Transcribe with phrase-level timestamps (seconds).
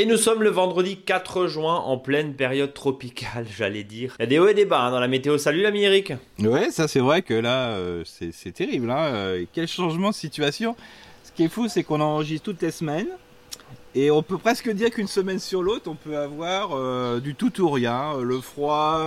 [0.00, 4.16] Et nous sommes le vendredi 4 juin en pleine période tropicale, j'allais dire.
[4.18, 5.36] Il y a des hauts et des bas hein, dans la météo.
[5.36, 6.14] Salut l'ami Eric.
[6.38, 8.90] Ouais, ça c'est vrai que là, euh, c'est terrible.
[8.90, 9.12] Hein.
[9.12, 10.74] Euh, quel changement de situation.
[11.22, 13.08] Ce qui est fou, c'est qu'on enregistre toutes les semaines.
[13.94, 17.60] Et on peut presque dire qu'une semaine sur l'autre, on peut avoir euh, du tout
[17.60, 18.18] ou rien.
[18.20, 19.00] Le froid,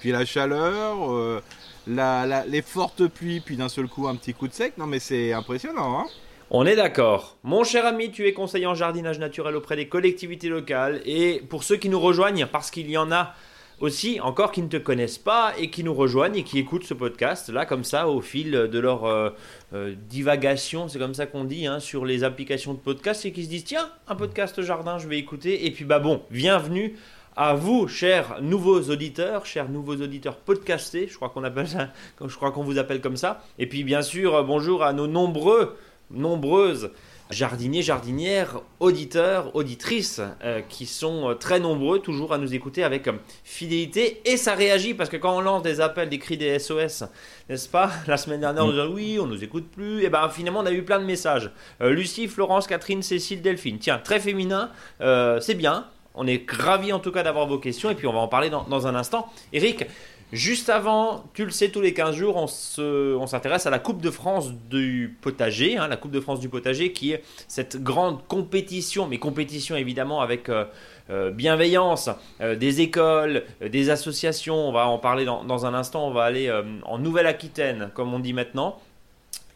[0.00, 1.42] puis la chaleur,
[1.86, 4.78] les fortes pluies, puis d'un seul coup un petit coup de sec.
[4.78, 6.00] Non mais c'est impressionnant.
[6.00, 6.06] Hein
[6.50, 7.36] on est d'accord.
[7.42, 11.02] Mon cher ami, tu es conseiller en jardinage naturel auprès des collectivités locales.
[11.04, 13.34] Et pour ceux qui nous rejoignent, parce qu'il y en a
[13.80, 16.94] aussi encore qui ne te connaissent pas et qui nous rejoignent et qui écoutent ce
[16.94, 19.30] podcast là comme ça au fil de leur euh,
[19.72, 23.44] euh, divagation, c'est comme ça qu'on dit, hein, sur les applications de podcast et qui
[23.44, 25.66] se disent tiens, un podcast jardin, je vais écouter.
[25.66, 26.96] Et puis bah bon, bienvenue
[27.36, 31.90] à vous, chers nouveaux auditeurs, chers nouveaux auditeurs podcastés, je crois qu'on appelle ça,
[32.26, 33.42] je crois qu'on vous appelle comme ça.
[33.58, 35.76] Et puis bien sûr, bonjour à nos nombreux
[36.10, 36.90] nombreuses
[37.30, 43.08] jardiniers, jardinières, auditeurs, auditrices euh, qui sont euh, très nombreux toujours à nous écouter avec
[43.08, 43.12] euh,
[43.44, 47.04] fidélité et ça réagit parce que quand on lance des appels, des cris, des SOS,
[47.48, 50.02] n'est-ce pas La semaine dernière, on nous dit oui, on nous écoute plus.
[50.04, 51.50] Et ben finalement, on a eu plein de messages.
[51.80, 53.78] Lucie, Florence, Catherine, Cécile, Delphine.
[53.78, 55.86] Tiens, très féminin, c'est bien.
[56.14, 58.50] On est ravis en tout cas d'avoir vos questions et puis on va en parler
[58.50, 59.32] dans, dans un instant.
[59.52, 59.86] Eric,
[60.32, 64.10] Juste avant, tu le sais, tous les 15 jours, on s'intéresse à la Coupe de
[64.10, 69.06] France du potager, hein, la Coupe de France du potager qui est cette grande compétition,
[69.06, 70.66] mais compétition évidemment avec euh,
[71.08, 72.10] euh, bienveillance
[72.42, 76.52] euh, des écoles, des associations, on va en parler dans, un instant, on va aller
[76.84, 78.78] en Nouvelle-Aquitaine, comme on dit maintenant.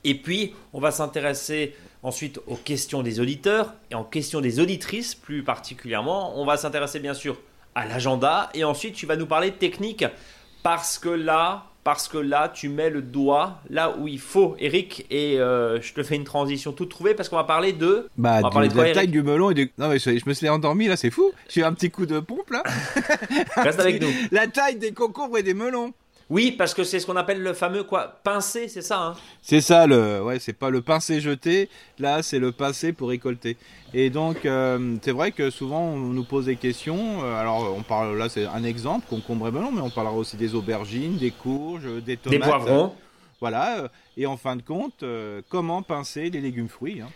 [0.04, 5.14] Et puis, on va s'intéresser ensuite aux questions des auditeurs et en questions des auditrices
[5.14, 6.40] plus particulièrement.
[6.40, 7.36] On va s'intéresser bien sûr
[7.74, 10.04] à l'agenda et ensuite tu vas nous parler de technique
[10.62, 15.06] parce que là, parce que là, tu mets le doigt là où il faut, Eric,
[15.10, 18.08] et euh, je te fais une transition toute trouvée parce qu'on va parler de.
[18.16, 19.72] Bah, on va parler de, la taille du melon et du.
[19.78, 21.32] Non, mais je, me suis endormi là, c'est fou.
[21.48, 22.62] J'ai un petit coup de pompe là.
[23.56, 24.10] Reste avec nous.
[24.30, 25.92] La taille des concombres et des melons.
[26.30, 29.14] Oui, parce que c'est ce qu'on appelle le fameux quoi, pincé, c'est ça hein?
[29.42, 31.68] C'est ça le, ouais, c'est pas le pincé jeté,
[31.98, 33.56] là c'est le pincé pour récolter.
[33.94, 37.22] Et donc euh, c'est vrai que souvent on nous pose des questions.
[37.22, 40.36] Euh, alors on parle là c'est un exemple concombre et melon, mais on parlera aussi
[40.36, 42.94] des aubergines, des courges, des tomates, des poivrons.
[43.40, 43.90] voilà.
[44.16, 47.08] Et en fin de compte, euh, comment pincer les légumes fruits hein?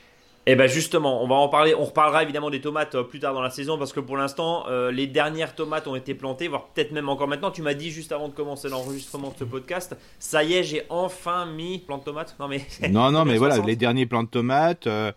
[0.49, 1.75] Eh bien justement, on va en parler.
[1.75, 4.65] On reparlera évidemment des tomates euh, plus tard dans la saison parce que pour l'instant,
[4.69, 7.51] euh, les dernières tomates ont été plantées, voire peut-être même encore maintenant.
[7.51, 10.83] Tu m'as dit juste avant de commencer l'enregistrement de ce podcast, ça y est, j'ai
[10.89, 12.37] enfin mis plants de tomates.
[12.39, 14.87] Non mais non non mais voilà, les derniers plants de tomates.
[14.87, 15.11] Euh,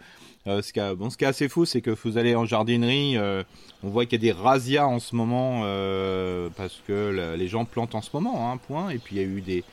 [0.48, 3.20] ce, qui bon, ce qui est assez fou, c'est que vous allez en jardinerie,
[3.84, 5.62] on voit qu'il y a des razzias en ce moment
[6.58, 8.90] parce que les gens plantent en ce moment, hein, point.
[8.90, 9.64] Et puis il y a eu des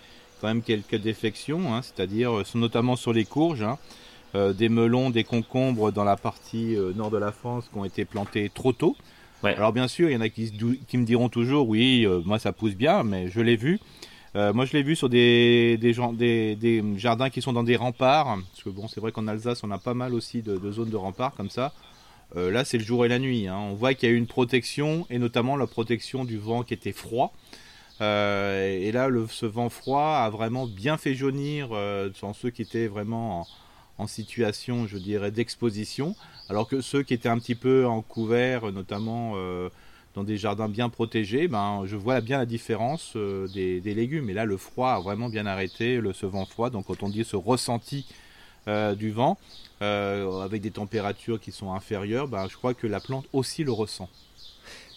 [0.43, 3.63] quand même quelques défections, hein, c'est-à-dire notamment sur les courges.
[3.63, 3.79] Hein.
[4.37, 7.87] Euh, des melons, des concombres dans la partie euh, nord de la France qui ont
[7.87, 8.95] été plantés trop tôt.
[9.43, 10.53] Alors bien sûr, il y en a qui,
[10.95, 13.79] me diront toujours, oui, euh, moi ça pousse bien, mais je l'ai vu.
[14.35, 15.79] moi je l'ai vu sur des,
[16.97, 19.79] jardins qui sont dans des remparts, parce que bon, c'est vrai qu'en Alsace, on a
[19.79, 21.73] pas mal aussi de, zones de remparts comme ça.
[22.35, 23.47] là, c'est le jour et la nuit.
[23.47, 23.57] Hein.
[23.57, 26.75] On voit qu'il y a eu une protection, et notamment la protection du vent qui
[26.75, 27.33] était froid.
[28.01, 31.69] et là, ce vent froid a vraiment bien fait jaunir
[32.15, 33.47] sans ceux qui étaient vraiment en,
[33.99, 36.15] en situation, je dirais, d'exposition,
[36.49, 39.69] alors que ceux qui étaient un petit peu en couvert, notamment euh,
[40.15, 44.31] dans des jardins bien protégés, ben, je vois bien la différence euh, des, légumes.
[44.31, 46.71] Et là, le froid a vraiment bien arrêté, le, ce vent froid.
[46.71, 48.07] Donc, quand on dit ce ressenti
[48.69, 49.39] euh, du vent,
[49.81, 54.09] avec des températures qui sont inférieures, ben, je crois que la plante aussi le ressent.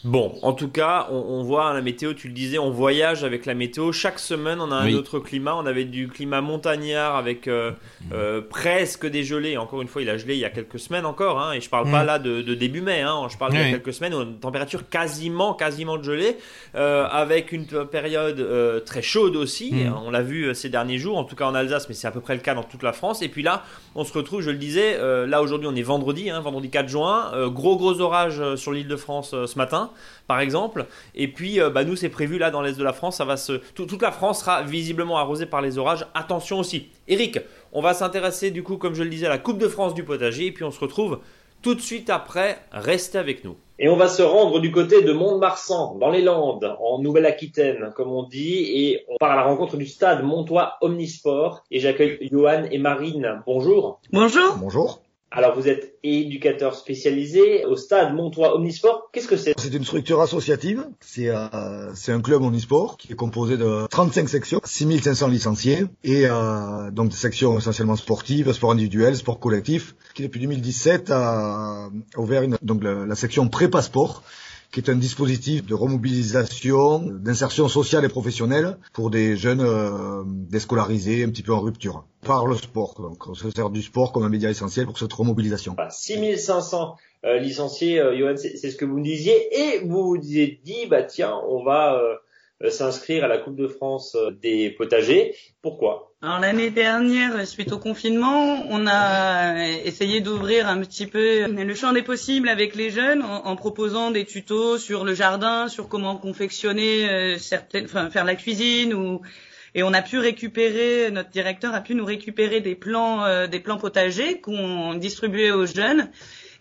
[0.06, 3.54] Bon, en tout cas, on, voit la météo, tu le disais, on voyage avec la
[3.54, 3.92] météo.
[3.92, 5.56] Chaque semaine, on a un autre climat.
[5.58, 8.06] On avait du climat montagnard avec euh, mmh.
[8.14, 9.58] euh, presque des gelées.
[9.58, 11.42] Encore une fois, il a gelé il y a quelques semaines encore.
[11.42, 12.08] Hein, et je parle pas mmh.
[12.08, 13.02] là de, début mai.
[13.02, 16.38] Hein, je parle de quelques semaines où une température quasiment, quasiment de gelée.
[16.76, 19.74] Euh, avec une période très chaude aussi.
[19.74, 19.94] Mmh.
[20.06, 22.22] On l'a vu ces derniers jours, en tout cas en Alsace, mais c'est à peu
[22.22, 23.22] près le cas dans toute la France.
[23.22, 23.64] Et puis là,
[23.96, 24.98] on se retrouve, je le disais,
[25.28, 27.50] là aujourd'hui, on est vendredi, hein, vendredi 4 juin.
[27.50, 29.89] gros, gros orage sur l'île de France ce matin
[30.28, 30.86] par exemple.
[31.16, 33.18] Et puis, euh, bah, nous, c'est prévu là dans l'est de la France.
[33.18, 33.54] Ça va se...
[33.74, 36.06] toute la France sera visiblement arrosée par les orages.
[36.14, 36.90] Attention aussi.
[37.08, 37.40] Eric,
[37.74, 40.04] on va s'intéresser du coup, comme je le disais, à la Coupe de France du
[40.04, 40.48] potager.
[40.48, 41.20] Et puis, on se retrouve
[41.62, 42.60] tout de suite après.
[42.72, 43.56] Restez avec nous.
[43.82, 48.12] Et on va se rendre du côté de Mont-de-Marsan, dans les Landes, en Nouvelle-Aquitaine, comme
[48.12, 51.64] on dit, et on part à la rencontre du stade Montois Omnisport.
[51.72, 53.42] Et j'accueille Johan et Marine.
[53.46, 54.02] Bonjour.
[54.12, 54.58] Bonjour.
[54.60, 55.02] Bonjour.
[55.32, 59.10] Alors vous êtes éducateur spécialisé au stade Montois Omnisport.
[59.12, 59.54] Qu'est-ce que c'est?
[59.60, 60.88] C'est une structure associative.
[61.02, 66.90] C'est euh, un club Omnisport qui est composé de 35 sections, 6500 licenciés et euh,
[66.92, 72.58] donc des sections essentiellement sportives, sport individuel, sport collectif, qui depuis 2017 a ouvert une,
[72.64, 74.24] donc la, la section prépa sport
[74.72, 81.24] qui est un dispositif de remobilisation, d'insertion sociale et professionnelle pour des jeunes euh, déscolarisés
[81.24, 82.96] un petit peu en rupture par le sport.
[83.00, 85.76] Donc on se sert du sport comme un média essentiel pour cette remobilisation.
[85.90, 86.96] 6500
[87.26, 90.86] euh, licenciés, euh, Johan, c'est ce que vous me disiez, et vous vous êtes dit,
[90.88, 92.16] bah tiens, on va euh,
[92.68, 95.36] s'inscrire à la Coupe de France euh, des potagers.
[95.62, 96.14] Pourquoi?
[96.22, 101.94] Alors l'année dernière, suite au confinement, on a essayé d'ouvrir un petit peu le champ
[101.94, 107.10] des possibles avec les jeunes en, proposant des tutos sur le jardin, sur comment confectionner
[107.10, 109.22] euh, certaines, enfin faire la cuisine ou
[109.76, 113.60] et on a pu récupérer, notre directeur a pu nous récupérer des plans, euh, des
[113.60, 116.10] plans potagers qu'on distribuait aux jeunes.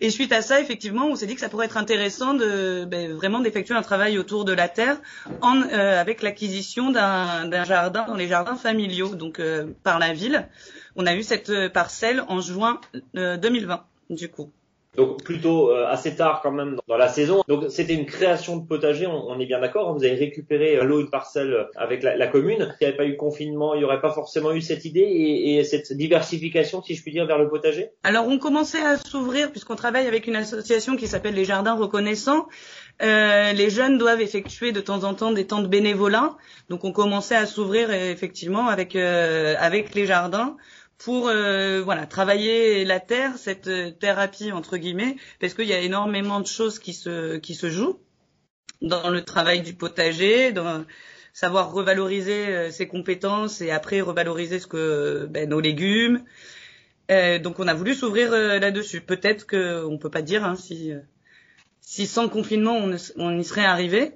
[0.01, 3.13] Et suite à ça, effectivement, on s'est dit que ça pourrait être intéressant de ben,
[3.13, 4.97] vraiment d'effectuer un travail autour de la terre
[5.27, 10.47] euh, avec l'acquisition d'un jardin dans les jardins familiaux, donc euh, par la ville.
[10.95, 12.79] On a eu cette euh, parcelle en juin
[13.13, 14.51] 2020, du coup.
[14.97, 17.43] Donc plutôt euh, assez tard quand même dans la saison.
[17.47, 19.89] Donc c'était une création de potager, on, est bien d'accord.
[19.89, 19.93] Hein.
[19.93, 22.73] Vous avez récupéré à l'eau une parcelle avec la, commune.
[22.77, 25.57] S'il n'y avait pas eu confinement, il n'y aurait pas forcément eu cette idée et,
[25.57, 27.89] et, cette diversification, si je puis dire, vers le potager?
[28.03, 32.47] Alors on commençait à s'ouvrir puisqu'on travaille avec une association qui s'appelle les Jardins Reconnaissants.
[33.01, 36.35] Euh, les jeunes doivent effectuer de temps en temps des temps de bénévolat.
[36.69, 40.57] Donc on commençait à s'ouvrir effectivement avec euh, avec les jardins
[40.99, 45.79] pour euh, voilà travailler la terre, cette euh, thérapie entre guillemets, parce qu'il y a
[45.79, 47.99] énormément de choses qui se qui se jouent
[48.81, 50.85] dans le travail du potager, dans
[51.33, 56.23] savoir revaloriser euh, ses compétences et après revaloriser ce que ben, nos légumes.
[57.11, 59.01] Euh, donc on a voulu s'ouvrir euh, là-dessus.
[59.01, 60.91] Peut-être que on peut pas dire hein, si
[61.81, 64.11] si sans confinement on, on y serait arrivé,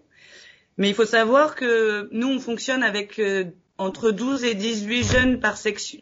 [0.77, 3.21] mais il faut savoir que nous on fonctionne avec
[3.83, 5.57] entre 12 et 18 jeunes par,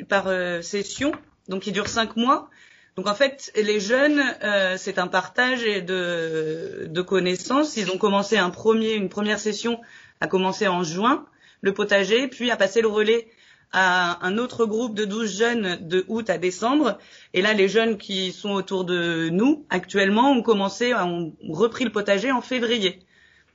[0.08, 1.12] par euh, session,
[1.50, 2.50] donc qui dure 5 mois.
[2.96, 7.78] Donc en fait, les jeunes, euh, c'est un partage de, de connaissances.
[7.78, 9.80] Ils ont commencé un premier, une première session
[10.20, 11.26] à commencer en juin,
[11.62, 13.28] le potager, puis à passer le relais
[13.74, 16.98] à un autre groupe de 12 jeunes de août à décembre.
[17.34, 21.92] Et là, les jeunes qui sont autour de nous actuellement ont commencé, ont repris le
[21.92, 23.00] potager en février.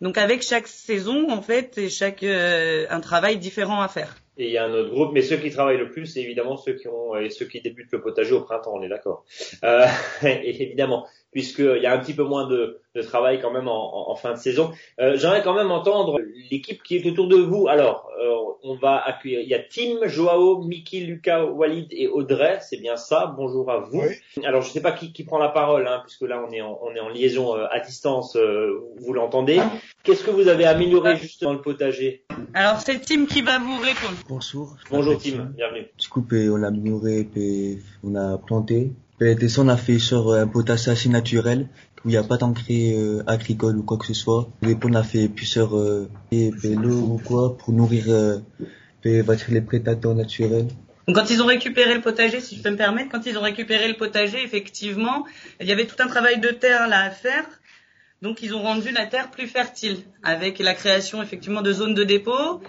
[0.00, 4.16] Donc avec chaque saison, en fait, et chaque euh, un travail différent à faire.
[4.38, 6.58] Et il y a un autre groupe, mais ceux qui travaillent le plus, c'est évidemment
[6.58, 9.24] ceux qui ont ceux qui débutent le potager au printemps, on est d'accord.
[9.64, 9.86] Euh,
[10.22, 14.14] évidemment, puisqu'il y a un petit peu moins de, de travail quand même en, en,
[14.16, 14.72] fin de saison.
[15.00, 16.18] Euh, J'aimerais quand même entendre
[16.50, 17.68] l'équipe qui est autour de vous.
[17.68, 22.58] Alors, euh, on va accueillir, il y a Tim, Joao, Mickey, Lucas, Walid et Audrey,
[22.60, 23.32] c'est bien ça.
[23.36, 24.00] Bonjour à vous.
[24.00, 24.44] Oui.
[24.44, 26.60] Alors, je ne sais pas qui, qui, prend la parole, hein, puisque là, on est
[26.60, 29.60] en, on est en liaison euh, à distance, euh, vous l'entendez.
[30.02, 32.24] Qu'est-ce que vous avez amélioré juste dans le potager?
[32.54, 34.16] Alors, c'est Tim qui va vous répondre.
[34.28, 34.76] Bonjour.
[34.90, 35.86] Bonjour Tim, bienvenue.
[35.98, 37.28] Du coup, on a amélioré,
[38.02, 38.92] on a planté.
[39.18, 41.68] Puis on a fait sur un potager assez naturel
[42.04, 44.48] où il n'y a pas d'engrais euh, agricole ou quoi que ce soit.
[44.62, 48.38] Et on a fait plusieurs euh, et, l'eau ou quoi pour nourrir euh,
[49.04, 50.68] les prédateurs naturels.
[51.06, 53.42] Donc quand ils ont récupéré le potager, si je peux me permettre, quand ils ont
[53.42, 55.24] récupéré le potager, effectivement,
[55.60, 57.44] il y avait tout un travail de terre là à faire.
[58.22, 62.02] Donc ils ont rendu la terre plus fertile avec la création effectivement de zones de
[62.02, 62.60] dépôt.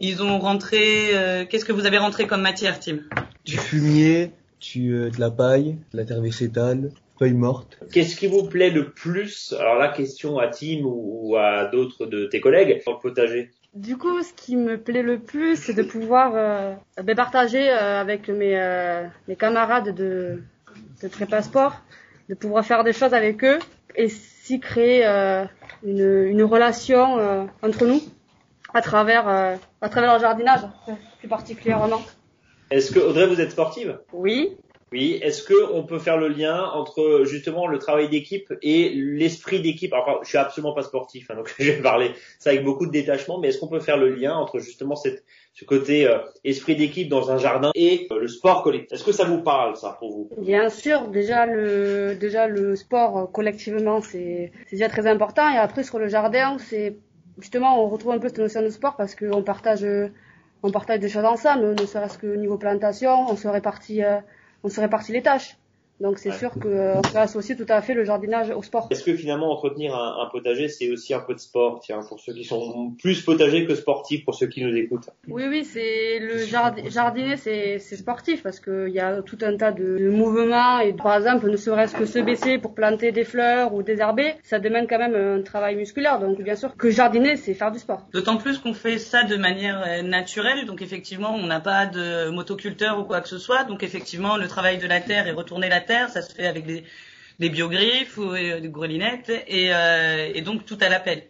[0.00, 1.10] Ils ont rentré.
[1.12, 2.98] Euh, Qu'est-ce que vous avez rentré comme matière, Tim?
[3.44, 4.32] Du fumier,
[4.62, 7.78] du, euh, de la paille, de la terre végétale, feuilles mortes.
[7.92, 9.54] Qu'est-ce qui vous plaît le plus?
[9.58, 13.50] Alors la question à Tim ou, ou à d'autres de tes collègues dans le potager.
[13.74, 18.00] Du coup, ce qui me plaît le plus, c'est de pouvoir euh, ben, partager euh,
[18.00, 20.42] avec mes, euh, mes camarades de,
[21.02, 21.74] de prépa sport,
[22.28, 23.58] de pouvoir faire des choses avec eux
[23.96, 25.44] et s'y créer euh,
[25.84, 28.02] une, une relation euh, entre nous
[28.74, 30.60] à travers à travers le jardinage
[31.18, 32.00] plus particulièrement.
[32.72, 33.98] Est-ce que Audrey, vous êtes sportive?
[34.14, 34.56] Oui.
[34.92, 35.18] Oui.
[35.22, 39.92] Est-ce que on peut faire le lien entre justement le travail d'équipe et l'esprit d'équipe?
[39.92, 42.90] Alors, je suis absolument pas sportif, hein, donc je vais parler ça avec beaucoup de
[42.90, 43.38] détachement.
[43.38, 47.10] Mais est-ce qu'on peut faire le lien entre justement cette, ce côté euh, esprit d'équipe
[47.10, 48.90] dans un jardin et euh, le sport collectif?
[48.90, 50.30] Est-ce que ça vous parle ça pour vous?
[50.38, 51.08] Bien sûr.
[51.08, 55.46] Déjà le déjà le sport euh, collectivement c'est c'est déjà très important.
[55.52, 56.96] Et après sur le jardin c'est
[57.38, 59.84] justement on retrouve un peu cette notion de sport parce qu'on partage
[60.62, 64.20] on partage des choses ensemble, ne serait-ce que niveau plantation, on se répartit, euh,
[64.62, 65.56] on se répartit les tâches.
[66.02, 68.88] Donc c'est sûr qu'on peut associer tout à fait le jardinage au sport.
[68.90, 72.34] Est-ce que finalement entretenir un, potager, c'est aussi un peu de sport, tiens, pour ceux
[72.34, 75.10] qui sont plus potagers que sportifs, pour ceux qui nous écoutent?
[75.28, 76.44] Oui, oui, c'est le
[76.90, 81.48] jardiner, c'est sportif parce qu'il y a tout un tas de, mouvements et par exemple,
[81.48, 85.14] ne serait-ce que se baisser pour planter des fleurs ou désherber, ça demande quand même
[85.14, 86.18] un travail musculaire.
[86.18, 88.08] Donc bien sûr que jardiner, c'est faire du sport.
[88.12, 92.30] D'autant plus qu'on fait ça de manière euh, naturelle, donc effectivement, on n'a pas de
[92.30, 95.68] motoculteur ou quoi que ce soit, donc effectivement, le travail de la terre et retourner
[95.68, 96.84] la terre ça se fait avec des,
[97.38, 101.24] des biogriffes ou euh, des grelinettes et, euh, et donc tout à l'appel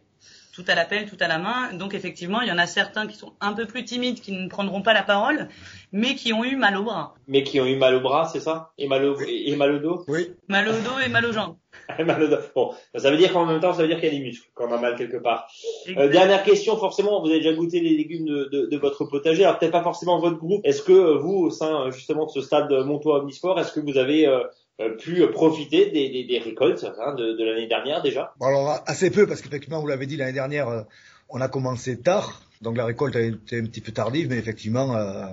[0.52, 1.73] tout à l'appel, tout à la main.
[1.73, 4.49] Donc effectivement, il y en a certains qui sont un peu plus timides, qui ne
[4.49, 5.49] prendront pas la parole,
[5.92, 7.14] mais qui ont eu mal au bras.
[7.26, 8.73] Mais qui ont eu mal au bras, c'est ça?
[8.78, 10.04] Et mal, au, et mal au dos?
[10.09, 10.35] Oui.
[10.49, 11.57] Mal au dos et mal aux jambes.
[12.05, 12.37] mal au dos.
[12.55, 14.49] Bon, ça veut dire qu'en même temps, ça veut dire qu'il y a des muscles
[14.55, 15.49] quand on a mal quelque part.
[15.97, 19.45] Euh, dernière question, forcément, vous avez déjà goûté les légumes de, de, de votre potager.
[19.45, 20.61] Alors peut-être pas forcément votre groupe.
[20.65, 24.27] Est-ce que vous, au sein justement de ce stade Montois Omnisport, est-ce que vous avez
[24.27, 24.41] euh,
[24.81, 28.33] euh, pu profiter des, des, des récoltes hein, de, de l'année dernière déjà?
[28.41, 30.83] Bon, Alors assez peu parce qu'effectivement vous l'avez dit l'année dernière euh,
[31.29, 34.97] on a commencé tard donc la récolte a été un petit peu tardive mais effectivement
[34.97, 35.27] euh,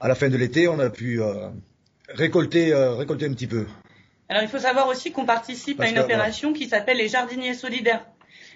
[0.00, 1.20] à la fin de l'été on a pu
[2.08, 3.66] récolter récolter un petit peu.
[4.30, 8.06] Alors il faut savoir aussi qu'on participe à une opération qui s'appelle les jardiniers solidaires.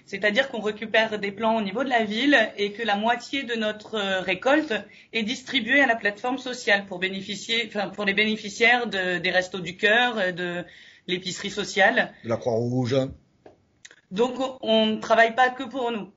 [0.06, 3.54] C'est-à-dire qu'on récupère des plants au niveau de la ville et que la moitié de
[3.54, 4.72] notre euh, récolte
[5.12, 9.58] est distribuée à la plateforme sociale pour bénéficier, enfin, pour les bénéficiaires de, des restos
[9.58, 10.64] du cœur, euh, de
[11.08, 12.12] l'épicerie sociale.
[12.22, 12.96] De la Croix-Rouge.
[14.12, 16.12] Donc on ne travaille pas que pour nous.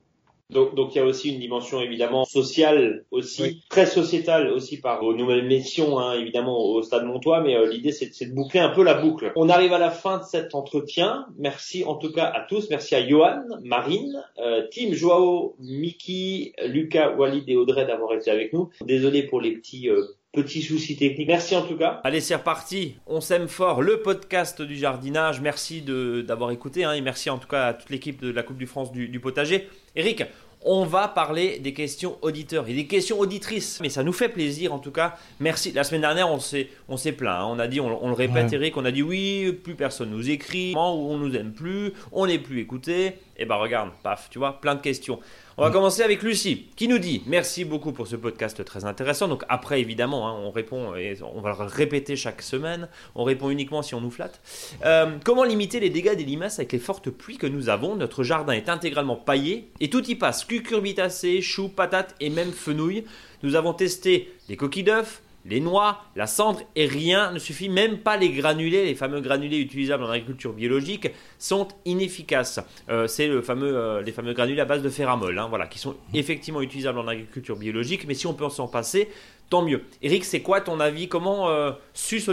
[0.49, 5.03] Donc, donc il y a aussi une dimension évidemment sociale aussi, très sociétale aussi par
[5.03, 8.69] vos nouvelles missions hein, évidemment au Stade Montois, mais euh, l'idée c'est de boucler un
[8.69, 9.33] peu la boucle.
[9.35, 11.25] On arrive à la fin de cet entretien.
[11.37, 12.69] Merci en tout cas à tous.
[12.69, 18.53] Merci à Johan, Marine, euh, Tim, Joao, Mickey, Lucas, Walid et Audrey d'avoir été avec
[18.53, 18.69] nous.
[18.85, 20.03] Désolé pour les petits euh,
[20.38, 21.29] Petit souci technique.
[21.29, 22.00] Merci en tout cas.
[22.03, 22.94] Allez, c'est reparti.
[23.08, 23.82] On s'aime fort.
[23.82, 25.41] Le podcast du jardinage.
[25.41, 26.84] Merci d'avoir écouté.
[26.84, 29.20] Hein, et merci en tout cas à toute l'équipe de la Coupe du France du,
[29.20, 29.67] potager.
[29.96, 30.25] Eric,
[30.62, 33.79] on va parler des questions auditeurs et des questions auditrices.
[33.82, 35.15] Mais ça nous fait plaisir en tout cas.
[35.39, 35.72] Merci.
[35.72, 37.41] La semaine dernière, on s'est, on s'est plaint.
[37.41, 37.48] Hein.
[37.50, 40.74] On a dit, on, le répète, Eric, on a dit oui, plus personne nous écrit,
[40.75, 43.13] ou on nous aime plus, on n'est plus écouté.
[43.39, 45.20] Et eh ben regarde, paf, tu vois, plein de questions.
[45.60, 49.27] On va commencer avec Lucie, qui nous dit Merci beaucoup pour ce podcast très intéressant.
[49.27, 52.89] Donc, après, évidemment, hein, on répond et on va le répéter chaque semaine.
[53.13, 54.41] On répond uniquement si on nous flatte.
[54.86, 57.96] Euh, comment limiter les dégâts des limaces avec les fortes pluies que nous avons?
[57.96, 63.06] Notre jardin est intégralement paillé et tout y passe cucurbitacées, choux, patates et même fenouil.
[63.44, 67.99] Nous avons testé des coquilles d'œufs, les noix, la cendre et rien ne suffit, même
[67.99, 72.59] pas les granulés, les fameux granulés utilisables en agriculture biologique sont inefficaces.
[72.89, 75.79] Euh, c'est le fameux, euh, les fameux granulés à base de ferramol, hein, voilà, qui
[75.79, 79.09] sont effectivement utilisables en agriculture biologique, mais si on peut s'en passer,
[79.49, 79.83] tant mieux.
[80.01, 81.07] Eric, c'est quoi ton avis?
[81.07, 82.29] Comment euh, suce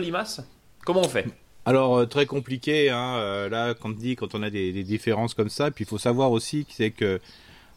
[0.85, 1.27] Comment on fait?
[1.67, 5.49] Alors très compliqué, hein, là quand on dit quand on a des, des différences comme
[5.49, 7.21] ça, puis il faut savoir aussi c'est que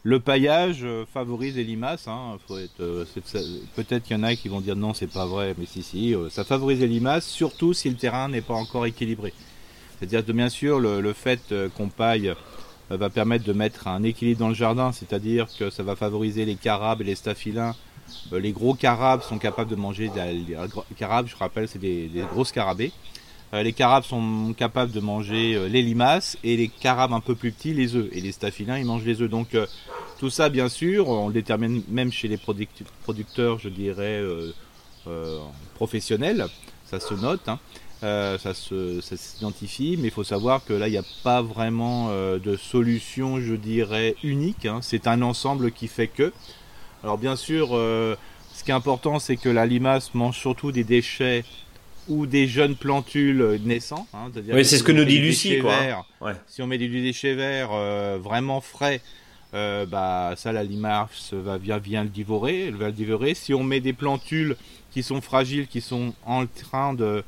[0.08, 2.08] le paillage euh, favorise les limaces.
[2.08, 2.38] Hein.
[2.50, 3.04] Euh,
[3.76, 6.14] peut-être qu'il y en a qui vont dire non, c'est pas vrai, mais si, si,
[6.14, 9.34] euh, ça favorise les limaces, surtout si le terrain n'est pas encore équilibré.
[9.98, 12.32] C'est-à-dire que bien sûr, le, fait qu'on paille
[12.88, 16.54] va permettre de mettre un équilibre dans le jardin, c'est-à-dire que ça va favoriser les
[16.54, 17.74] carabes et les staphylins.
[18.32, 20.56] les gros carabes sont capables de manger des
[20.96, 22.92] carabes, je rappelle, c'est des, des gros scarabées.
[23.54, 27.34] Euh, les carabes sont capables de manger euh, les limaces et les carabes un peu
[27.34, 28.08] plus petits les œufs.
[28.12, 29.30] Et les staphylins, ils mangent les œufs.
[29.30, 29.66] Donc euh,
[30.18, 34.22] tout ça, bien sûr, on le détermine même chez les producteurs, je dirais,
[35.74, 36.46] professionnels.
[36.84, 37.48] Ça se note.
[37.48, 37.58] Hein.
[38.02, 43.40] ça s'identifie, mais il faut savoir que là, il n'y a pas vraiment de solution,
[43.40, 44.66] je dirais, unique.
[44.66, 44.80] Hein.
[44.82, 46.32] C'est un ensemble qui fait que.
[47.04, 51.44] Alors bien sûr, ce qui est important, c'est que la limace mange surtout des déchets
[52.08, 54.06] ou des jeunes plantules naissants.
[54.14, 55.58] Hein, oui, c'est ce que nous dit Lucie.
[55.58, 56.04] Quoi.
[56.46, 59.00] Si on met des déchets verts euh, vraiment frais,
[59.54, 63.34] euh, bah ça la limace va bien, bien le dévorer, elle va le dévorer.
[63.34, 64.56] Si on met des plantules
[64.90, 67.24] qui sont fragiles, qui sont en train de,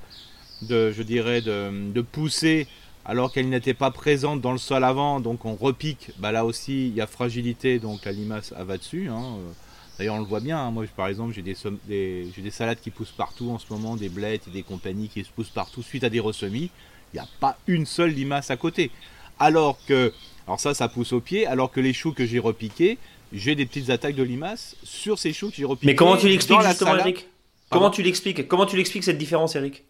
[0.63, 2.67] de je dirais, de, de pousser
[3.05, 6.89] alors qu'elles n'étaient pas présentes dans le sol avant, donc on repique, bah là aussi
[6.89, 9.09] il y a fragilité, donc la limace va dessus.
[9.09, 9.53] Hein, euh.
[10.01, 10.59] D'ailleurs, on le voit bien.
[10.59, 10.71] Hein.
[10.71, 11.55] Moi, par exemple, j'ai des,
[11.87, 15.29] des, salades qui poussent partout en ce moment, des blettes et des compagnies qui se
[15.29, 16.71] poussent partout suite à des ressemis.
[17.13, 18.91] Il n'y a pas une seule limace à côté.
[19.39, 20.15] Alors que,
[20.47, 21.47] alors ça, ça pousse au pied.
[21.47, 22.97] Alors que les choux que j'ai repiqués,
[23.35, 25.89] j'ai des petites attaques de limaces sur ces choux que j'ai repiqués.
[25.89, 27.29] Mais comment tu l'expliques justement, Eric?
[27.69, 28.49] Comment tu l'expliques?
[28.49, 29.85] Comment tu l'expliques cette différence, Eric?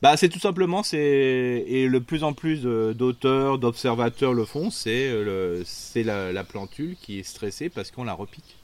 [0.00, 5.08] Bah, c'est tout simplement, c'est et le plus en plus d'auteurs, d'observateurs le font, c'est
[5.10, 5.64] le,
[5.96, 8.54] la, la plantule qui est stressée parce qu'on la repique.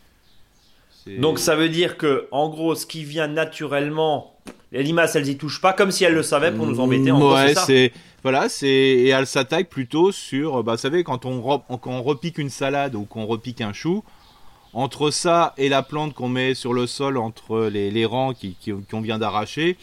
[1.07, 4.37] Donc ça veut dire que, en gros, ce qui vient naturellement,
[4.73, 7.11] Les limaces, elles y touchent pas, comme si elles le savaient pour nous embêter.
[7.11, 7.93] En ouais, c'est
[8.23, 12.39] voilà, c'est et elles s'attaquent plutôt sur, bah, vous savez, quand on, quand on repique
[12.39, 14.03] une salade ou qu'on repique un chou,
[14.73, 18.57] entre ça et la plante qu'on met sur le sol, entre les, les rangs qui,
[18.91, 19.77] qu'on vient d'arracher,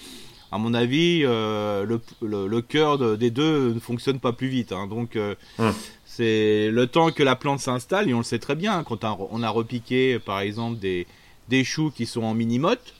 [0.51, 2.01] à mon avis, euh, le,
[2.47, 4.71] le, cœur des deux ne fonctionne pas plus vite.
[4.71, 4.87] Hein.
[4.87, 5.73] donc, euh, hum.
[6.05, 9.43] c'est le temps que la plante s'installe, et on le sait très bien, quand on
[9.43, 11.05] a repiqué, par exemple, des,
[11.49, 12.95] des choux qui sont en mini-motte,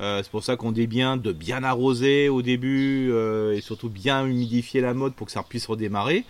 [0.00, 3.12] euh, c'est pour ça qu'on dit bien de bien arroser au début
[3.54, 6.24] et surtout bien humidifier la motte pour que ça puisse redémarrer.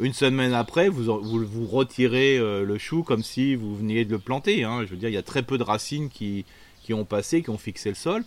[0.00, 4.18] Une semaine après, vous, vous, vous retirez le chou comme si vous veniez de le
[4.18, 4.64] planter.
[4.64, 4.80] Hein.
[4.84, 6.44] Je veux dire, il y a très peu de racines qui,
[6.82, 8.24] qui ont passé, qui ont fixé le sol.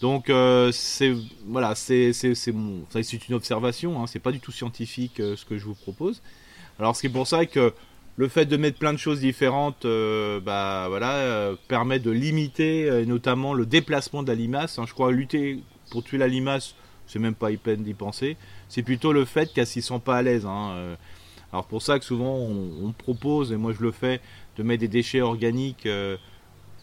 [0.00, 1.14] Donc euh, c'est
[1.46, 5.74] voilà, c'est une observation, hein, c'est pas du tout scientifique euh, ce que je vous
[5.74, 6.22] propose.
[6.78, 7.72] Alors c'est pour ça que
[8.16, 13.54] le fait de mettre plein de choses différentes, euh, bah voilà, permet de limiter notamment
[13.54, 14.78] le déplacement de la limace.
[14.78, 14.84] Hein.
[14.86, 15.60] je crois lutter
[15.90, 16.74] pour tuer la limace,
[17.06, 18.36] c'est même pas peine d'y penser.
[18.68, 20.46] C'est plutôt le fait qu'elle s'y sent pas à l'aise.
[20.46, 20.96] Hein,
[21.52, 24.20] alors pour ça que souvent on, propose, et moi je le fais,
[24.56, 25.88] de mettre des déchets organiques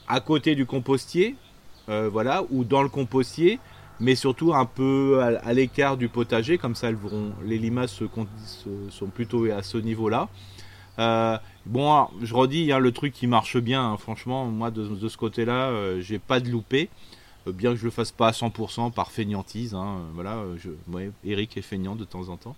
[0.07, 1.52] à côté du compostier euh,
[1.87, 3.59] voilà, ou dans le compostier,
[3.99, 6.97] mais surtout un peu à, l'écart du potager, comme ça elles
[7.45, 8.01] les limaces
[8.89, 10.29] sont plutôt à ce niveau-là.
[10.99, 15.17] Euh, bon, je redis, hein, le truc qui marche bien, hein, franchement, moi de, ce
[15.17, 16.89] côté-là, euh, j'ai pas de loupé,
[17.47, 19.73] bien que je le fasse pas à 100% par feignantise.
[19.73, 20.69] Hein, voilà, je,
[21.25, 22.55] Eric est feignant de temps en temps.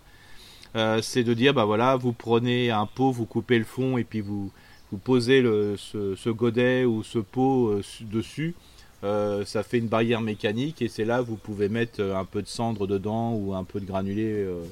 [1.01, 4.21] c'est de dire, bah voilà, vous prenez un pot, vous coupez le fond et puis
[4.21, 4.51] vous,
[4.91, 8.55] vous posez ce, godet ou ce pot dessus
[9.03, 12.41] euh, ça fait une barrière mécanique et c'est là vous pouvez mettre euh, un peu
[12.41, 14.63] de cendre dedans ou un peu de granulé euh,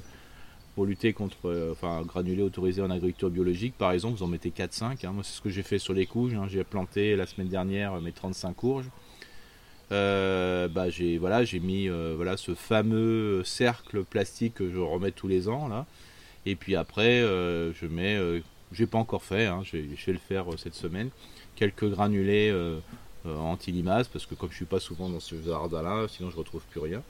[0.76, 5.06] pour lutter contre, enfin granulé autorisé en agriculture biologique par exemple, vous en mettez 4-5,
[5.06, 5.12] hein.
[5.12, 6.48] moi c'est ce que j'ai fait sur les courges, hein.
[6.50, 8.90] j'ai planté la semaine dernière mes 35 courges,
[9.92, 15.68] bah j'ai voilà mis voilà ce fameux cercle plastique que je remets tous les ans
[15.68, 15.86] là,
[16.48, 18.18] et puis après je mets,
[18.72, 21.12] j'ai pas encore fait, hein, je, vais, le faire cette semaine,
[21.56, 22.52] quelques granulés
[23.26, 26.80] anti-limaces, parce que comme je suis pas souvent dans ce jardin-là, sinon je retrouve plus
[26.80, 27.02] rien.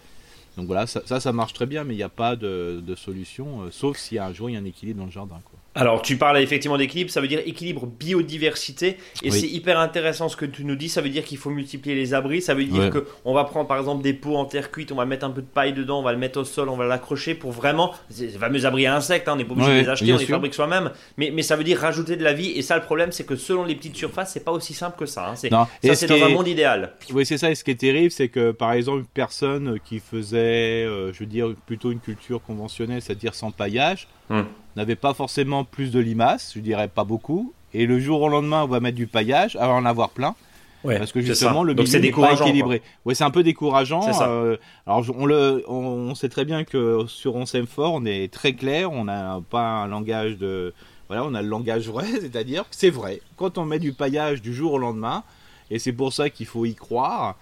[0.58, 3.72] Donc voilà, ça, ça, marche très bien, mais il n'y a pas de, solution, euh,
[3.72, 5.42] sauf si un jour il y a un équilibre dans le jardin.
[5.44, 5.60] Quoi.
[5.76, 10.38] Alors, tu parles effectivement d'équilibre, ça veut dire équilibre biodiversité, et c'est hyper intéressant ce
[10.38, 10.90] que tu nous dis.
[10.90, 13.68] Ça veut dire qu'il faut multiplier les abris, ça veut dire que on va prendre
[13.68, 16.00] par exemple des pots en terre cuite, on va mettre un peu de paille dedans,
[16.00, 18.96] on va le mettre au sol, on va l'accrocher pour vraiment ces fameux abris à
[18.96, 19.28] insectes.
[19.28, 21.56] Hein, on n'est pas obligé de les acheter, on les fabrique soi-même, mais, mais ça
[21.56, 22.52] veut dire rajouter de la vie.
[22.52, 25.06] Et ça, le problème, c'est que selon les petites surfaces, c'est pas aussi simple que
[25.06, 25.30] ça.
[25.30, 25.36] Hein.
[25.36, 26.94] C'est, ça, c'est dans un monde idéal.
[27.12, 27.50] Oui, c'est ça.
[27.50, 31.20] Et ce qui est terrible, c'est que par exemple, une personne qui faisait, euh, je
[31.20, 34.08] veux dire, plutôt une culture conventionnelle, c'est-à-dire sans paillage.
[34.30, 37.54] Hum n'avait pas forcément plus de limaces, je dirais pas beaucoup.
[37.74, 40.36] Et le jour au lendemain, on va mettre du paillage, avant en avoir plein.
[40.84, 42.82] parce que justement, le milieu n'est pas équilibré.
[43.06, 44.06] Ouais, c'est un peu décourageant.
[44.22, 48.32] Euh, alors, on, le, on, sait très bien que sur On s'aime fort, on est
[48.32, 50.74] très clair, on n'a pas un langage de.
[51.08, 53.22] Voilà, on a le langage vrai, c'est-à-dire que c'est vrai.
[53.38, 55.24] Quand on met du paillage du jour au lendemain,
[55.70, 57.38] et c'est pour ça qu'il faut y croire,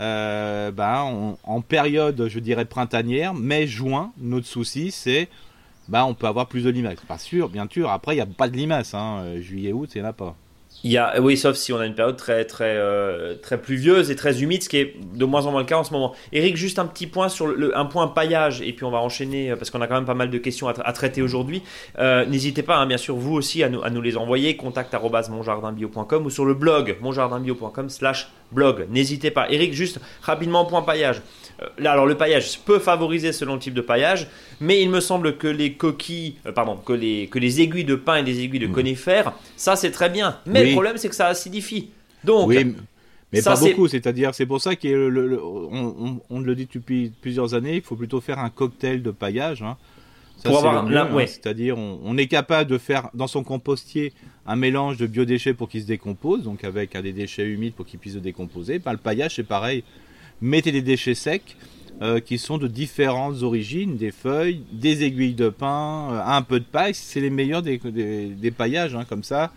[0.00, 5.28] euh, ben, en période, je dirais printanière, mai-juin, notre souci, c'est
[5.88, 7.00] bah on peut avoir plus de limaces.
[7.06, 7.90] Pas sûr, bien sûr.
[7.90, 8.94] Après, il n'y a pas de limaces.
[8.94, 9.20] Hein.
[9.22, 10.36] Euh, juillet, août, il n'y en a pas.
[10.86, 14.12] Il y a, oui, sauf si on a une période très, très, euh, très pluvieuse
[14.12, 16.14] et très humide, ce qui est de moins en moins le cas en ce moment.
[16.32, 19.50] Eric, juste un petit point sur le, un point paillage, et puis on va enchaîner
[19.50, 21.64] euh, parce qu'on a quand même pas mal de questions à, traiter aujourd'hui.
[21.98, 24.54] N'hésitez pas, hein, bien sûr, vous aussi, à nous, à nous les envoyer.
[24.54, 24.94] Contact
[25.28, 28.86] monjardinbio.com ou sur le blog monjardinbio.com/slash blog.
[28.88, 29.50] N'hésitez pas.
[29.50, 31.20] Eric, juste rapidement, point paillage.
[31.62, 34.28] Euh, là, alors le paillage peut favoriser selon le type de paillage,
[34.60, 37.94] mais il me semble que les coquilles, euh, pardon, que les, que les aiguilles de
[37.94, 38.72] pin et des aiguilles de mmh.
[38.72, 40.38] conifères, ça c'est très bien.
[40.46, 41.90] Mais problème c'est que ça acidifie.
[42.24, 42.74] Donc, oui,
[43.32, 47.76] mais pas beaucoup, c'est-à-dire, c'est pour ça qu'on le, on, le dit depuis plusieurs années,
[47.76, 49.62] il faut plutôt faire un cocktail de paillage.
[49.62, 49.76] Hein.
[50.44, 51.26] pour avoir hein.
[51.26, 54.12] C'est-à-dire, on, est capable de faire dans son compostier
[54.46, 57.98] un mélange de biodéchets pour qu'il se décompose, donc avec des déchets humides pour qu'il
[57.98, 58.80] puisse se décomposer.
[58.84, 59.82] le paillage, c'est pareil
[60.40, 61.56] mettez des déchets secs
[62.02, 66.60] euh, qui sont de différentes origines, des feuilles, des aiguilles de pin, euh, un peu
[66.60, 69.50] de paille, c'est les meilleurs des, des, paillages, hein, comme ça,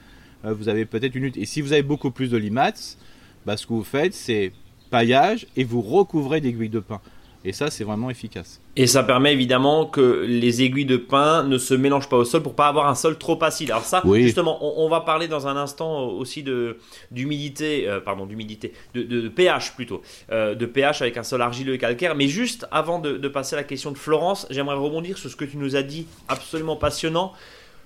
[0.44, 1.38] vous avez peut-être une lutte.
[1.38, 2.98] Et si vous avez beaucoup plus de limaces,
[3.46, 4.52] bah, ce que vous faites, c'est
[4.90, 7.02] paillage et vous recouvrez d'aiguilles de pin.
[7.46, 8.60] Et ça, c'est vraiment efficace.
[8.76, 12.44] Et ça permet évidemment que les aiguilles de pin ne se mélangent pas au sol
[12.44, 13.72] pour pas avoir un sol trop acide.
[13.72, 16.80] Alors ça, justement, on, va parler dans un instant aussi de
[17.12, 21.78] d'humidité, euh, pardon, d'humidité, de, pH plutôt, euh, de pH avec un sol argileux et
[21.78, 22.14] calcaire.
[22.14, 25.46] Mais juste avant de, passer à la question de Florence, j'aimerais rebondir sur ce que
[25.46, 27.32] tu nous as dit, absolument passionnant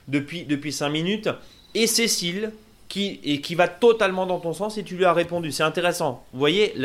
[0.08, 1.30] depuis depuis cinq minutes.
[1.76, 2.52] Et Cécile,
[2.88, 5.52] qui va totalement dans ton sens, et tu lui as répondu.
[5.52, 6.24] C'est intéressant.
[6.34, 6.76] Vous voyez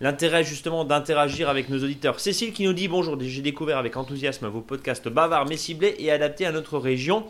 [0.00, 2.18] l'intérêt justement d'interagir avec nos auditeurs.
[2.18, 6.10] Cécile qui nous dit bonjour, j'ai découvert avec enthousiasme vos podcasts bavards mais ciblés et
[6.10, 7.24] adaptés à notre région.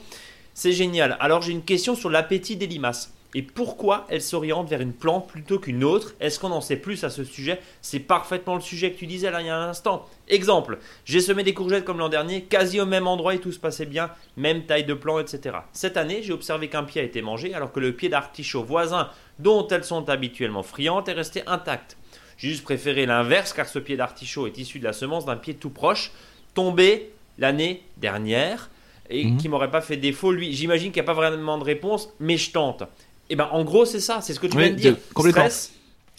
[0.54, 1.16] C'est génial.
[1.20, 5.26] Alors j'ai une question sur l'appétit des limaces et pourquoi elle s'oriente vers une plante
[5.26, 6.14] plutôt qu'une autre?
[6.20, 7.60] Est-ce qu'on en sait plus à ce sujet?
[7.82, 10.08] C'est parfaitement le sujet que tu disais là il y a un instant.
[10.28, 13.58] Exemple, j'ai semé des courgettes comme l'an dernier, quasi au même endroit et tout se
[13.58, 15.58] passait bien, même taille de plant, etc.
[15.72, 19.10] Cette année, j'ai observé qu'un pied a été mangé alors que le pied d'artichaut voisin,
[19.40, 21.96] dont elles sont habituellement friandes, est resté intact.
[22.36, 25.54] J'ai juste préféré l'inverse car ce pied d'artichaut est issu de la semence d'un pied
[25.54, 26.12] tout proche,
[26.54, 28.70] tombé l'année dernière
[29.10, 29.36] et mhm.
[29.36, 30.52] qui m'aurait pas fait défaut lui.
[30.52, 32.84] J'imagine qu'il n'y a pas vraiment de réponse, mais je tente.
[33.30, 34.96] Et eh ben en gros c'est ça, c'est ce que tu viens de dire.
[35.16, 35.72] Stress,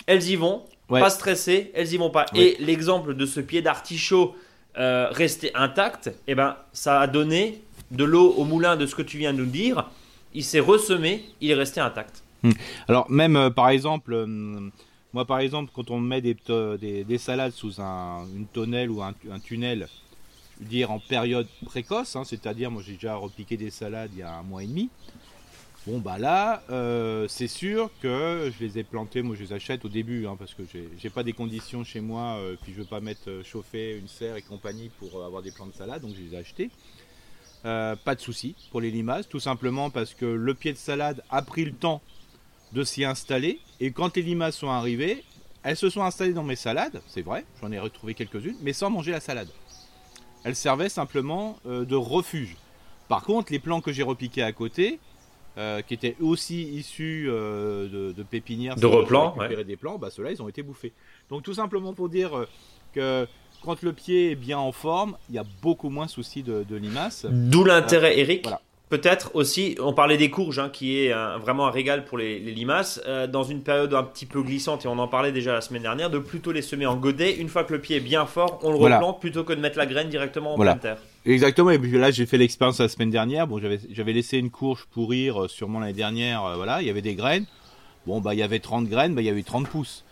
[0.08, 2.26] elles y vont, pas stressées, elles y vont pas.
[2.34, 4.36] Et l'exemple de ce pied d'artichaut
[4.78, 8.94] euh, resté intact, et eh ben ça a donné de l'eau au moulin de ce
[8.96, 9.90] que tu viens de nous dire.
[10.34, 12.24] Il s'est ressemé, il est resté intact.
[12.44, 12.52] Hmm.
[12.90, 14.70] Alors même euh, par exemple, euh,
[15.14, 16.36] moi par exemple quand on met des,
[16.78, 19.14] des, salades sous un, une tonnelle ou un,
[19.44, 19.88] tunnel,
[20.58, 24.20] je veux dire en période précoce, hein, c'est-à-dire moi j'ai déjà repiqué des salades il
[24.20, 24.90] y a un mois et demi.
[25.88, 29.86] Bon bah là, euh, c'est sûr que je les ai plantés, moi je les achète
[29.86, 30.64] au début, hein, parce que
[30.98, 34.08] j'ai pas des conditions chez moi, euh, puis je veux pas mettre euh, chauffer une
[34.08, 36.72] serre et compagnie pour avoir des plants de salade, donc je les ai achetés.
[37.62, 41.44] pas de souci pour les limaces, tout simplement parce que le pied de salade a
[41.44, 42.02] pris le temps
[42.74, 45.24] de s'y installer, et quand les limaces sont arrivées,
[45.62, 48.90] elles se sont installées dans mes salades, c'est vrai, j'en ai retrouvé quelques-unes, mais sans
[48.90, 49.50] manger la salade.
[50.46, 52.56] Elles servaient simplement de refuge.
[53.08, 55.00] Par contre, les plants que j'ai repiqués à côté,
[55.58, 60.42] euh, qui étaient aussi issus euh, de, pépinières, de replant, des plants, bah ceux-là ils
[60.42, 60.92] ont été bouffés.
[61.30, 62.46] Donc tout simplement pour dire euh,
[62.94, 63.26] que
[63.64, 66.76] quand le pied est bien en forme, il y a beaucoup moins soucis de, de
[66.76, 67.26] limaces.
[67.30, 68.44] D'où l'intérêt, Eric.
[68.44, 68.62] Voilà.
[68.90, 73.02] Peut-être aussi, on parlait des courges, hein, qui est vraiment un régal pour les, limaces,
[73.32, 76.12] dans une période un petit peu glissante, et on en parlait déjà la semaine dernière,
[76.12, 77.36] de plutôt les semer en godet.
[77.36, 79.80] Une fois que le pied est bien fort, on le replante plutôt que de mettre
[79.80, 80.98] la graine directement en pleine terre.
[81.26, 83.48] Exactement, et puis là j'ai fait l'expérience la semaine dernière.
[83.48, 87.02] Bon, j'avais laissé une courge pourrir euh, sûrement l'année dernière, euh, voilà, il y avait
[87.02, 87.46] des graines.
[88.06, 90.05] Bon, bah il y avait 30 graines, bah il y avait 30 pouces.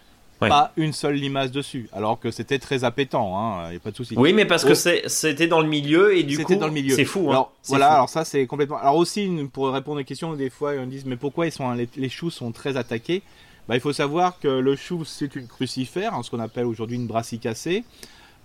[0.49, 3.95] Pas une seule limace dessus, alors que c'était très appétant, hein, il a pas de
[3.95, 4.15] souci.
[4.17, 6.53] Oui, mais parce que c'était dans le milieu et du coup,
[6.89, 7.27] c'est fou.
[7.27, 7.31] Hein.
[7.31, 8.77] Alors, voilà, alors ça c'est complètement.
[8.77, 12.09] Alors aussi, pour répondre aux questions, des fois on disent mais pourquoi ils sont les,
[12.09, 13.21] choux sont très attaqués?
[13.67, 16.97] Bah, il faut savoir que le chou c'est une crucifère, hein, ce qu'on appelle aujourd'hui
[16.97, 17.83] une brassicacée.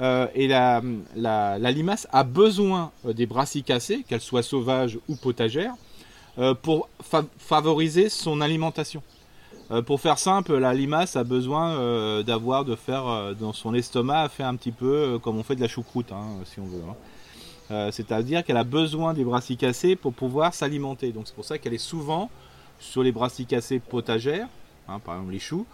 [0.00, 0.80] Euh, et la,
[1.16, 5.74] la, limace a besoin euh, des brassicacées, qu'elles soient sauvages ou potagères,
[6.38, 6.88] euh, pour
[7.38, 9.02] favoriser son alimentation.
[9.86, 14.56] Pour faire simple, la limace a besoin d'avoir, de faire dans son estomac, faire un
[14.56, 16.82] petit peu comme on fait de la choucroute, hein, si on veut.
[17.70, 17.90] Hein.
[17.92, 21.12] C'est-à-dire qu'elle a besoin des brassicacées pour pouvoir s'alimenter.
[21.12, 22.30] Donc c'est pour ça qu'elle est souvent
[22.78, 24.48] sur les brassicacées potagères,
[24.88, 25.66] hein, par exemple les choux,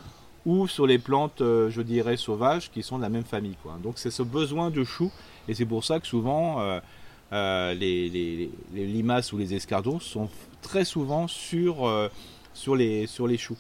[0.47, 3.57] ou sur les plantes, euh, je dirais, sauvages qui sont de la même famille.
[3.83, 5.11] Donc c'est ce besoin de chou,
[5.49, 6.81] et c'est pour ça que souvent euh,
[7.33, 10.29] euh, les, limaces ou les escardons sont
[10.63, 11.91] très souvent sur,
[12.53, 13.57] sur, les, sur les choux.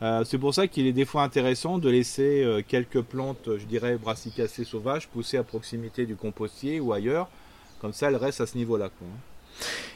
[0.00, 4.64] C'est pour ça qu'il est des fois intéressant de laisser quelques plantes, je dirais, brassicacées
[4.64, 7.28] sauvages pousser à proximité du compostier ou ailleurs.
[7.80, 8.90] Comme ça, elles restent à ce niveau-là.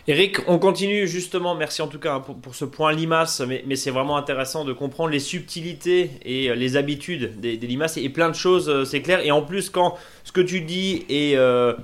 [0.09, 4.17] Eric, on continue justement, merci en tout cas pour, ce point limace, mais, c'est vraiment
[4.17, 8.69] intéressant de comprendre les subtilités et euh, les habitudes des, limaces et plein de choses,
[8.69, 9.21] euh, c'est clair.
[9.25, 11.75] Et en plus, quand ce que tu dis est euh,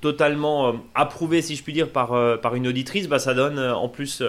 [0.00, 4.22] totalement approuvé, si je puis dire, par, par une auditrice, bah, ça donne en plus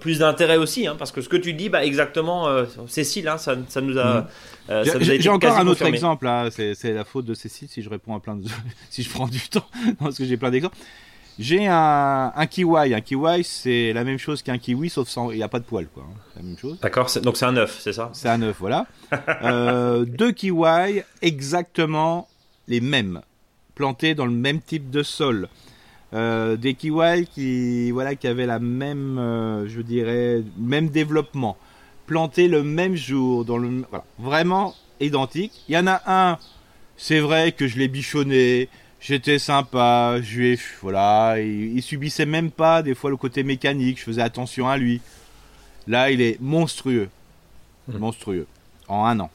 [0.00, 2.48] plus d'intérêt aussi, hein, parce que ce que tu dis, bah, exactement,
[2.88, 4.28] Cécile, hein, ça, nous a.
[4.68, 5.18] Mmh.
[5.18, 8.36] J'ai encore un autre exemple, c'est la faute de Cécile si je réponds à plein
[8.36, 8.46] de.
[8.90, 9.66] si je prends du temps,
[9.98, 10.76] parce que j'ai plein d'exemples.
[11.38, 12.94] J'ai un, un kiwi.
[12.94, 15.64] Un kiwi, c'est la même chose qu'un kiwi, sauf sans, il n'y a pas de
[15.64, 16.04] poils, quoi.
[16.06, 16.16] Hein.
[16.36, 16.78] La même chose.
[16.80, 17.10] D'accord.
[17.22, 18.10] Donc c'est un œuf, c'est ça?
[18.12, 18.86] C'est un œuf, voilà.
[19.42, 22.28] euh, deux kiwis, exactement
[22.68, 23.22] les mêmes,
[23.74, 25.48] plantés dans le même type de sol.
[26.14, 31.56] Euh, des kiwis qui, voilà, qui avaient la même, euh, je dirais, même développement,
[32.06, 35.64] plantés le même jour, dans le, voilà, vraiment identiques.
[35.68, 36.38] Il y en a un,
[36.98, 38.68] c'est vrai que je l'ai bichonné,
[39.02, 44.04] J'étais sympa, je lui voilà, il, subissait même pas des fois le côté mécanique, je
[44.04, 45.00] faisais attention à lui.
[45.88, 47.08] Là, il est monstrueux.
[47.88, 47.98] Hmm.
[47.98, 48.46] Monstrueux.
[48.86, 49.30] En un an.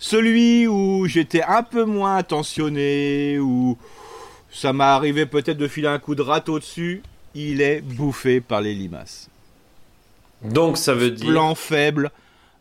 [0.00, 3.78] Celui où j'étais un peu moins attentionné, où
[4.50, 7.02] ça m'est arrivé peut-être de filer un coup de râteau dessus,
[7.34, 9.28] il est bouffé par les limaces.
[10.42, 11.28] Donc ça veut dire.
[11.28, 12.10] Plan faible,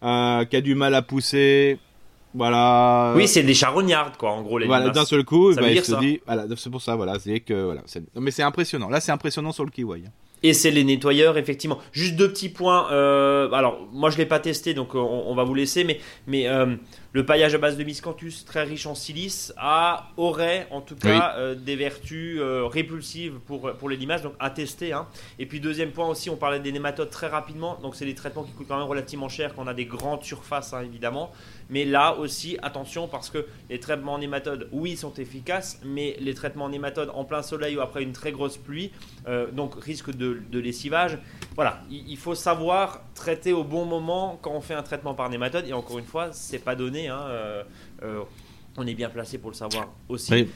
[0.04, 1.80] euh, qui a du mal à pousser,
[2.34, 3.14] voilà.
[3.16, 5.96] Oui, c'est des charognards, quoi, en gros, les Voilà, d'un seul coup, bah, il se
[5.96, 7.82] dit, voilà, c'est pour ça, voilà, c'est que, voilà,
[8.16, 8.90] mais c'est impressionnant.
[8.90, 10.04] Là, c'est impressionnant sur le kiwi.
[10.06, 10.12] Hein.
[10.44, 11.80] Et c'est les nettoyeurs, effectivement.
[11.92, 12.92] Juste deux petits points.
[12.92, 15.84] Euh, alors, moi, je l'ai pas testé, donc on, va vous laisser.
[15.84, 16.76] Mais, mais euh,
[17.14, 21.36] le paillage à base de miscanthus, très riche en silice, a, aurait en tout cas
[21.38, 24.94] euh, des vertus répulsives pour, pour les limaces, donc à tester.
[24.94, 25.08] Hein.
[25.40, 27.78] Et puis, deuxième point aussi, on parlait des nématodes très rapidement.
[27.82, 30.24] Donc, c'est des traitements qui coûtent quand même relativement cher quand on a des grandes
[30.24, 31.32] surfaces, hein, évidemment.
[31.70, 36.34] Mais là aussi, attention parce que les traitements en nématodes, oui, sont efficaces, mais les
[36.34, 38.92] traitements en nématodes en plein soleil ou après une très grosse pluie,
[39.28, 41.18] euh, donc risque de, lessivage.
[41.56, 45.68] Voilà, il, faut savoir traiter au bon moment quand on fait un traitement par nématode.
[45.68, 46.97] Et encore une fois, c'est pas donné.
[47.06, 47.64] Hein, euh,
[48.02, 48.24] euh,
[48.78, 50.48] on est bien placé pour le savoir aussi.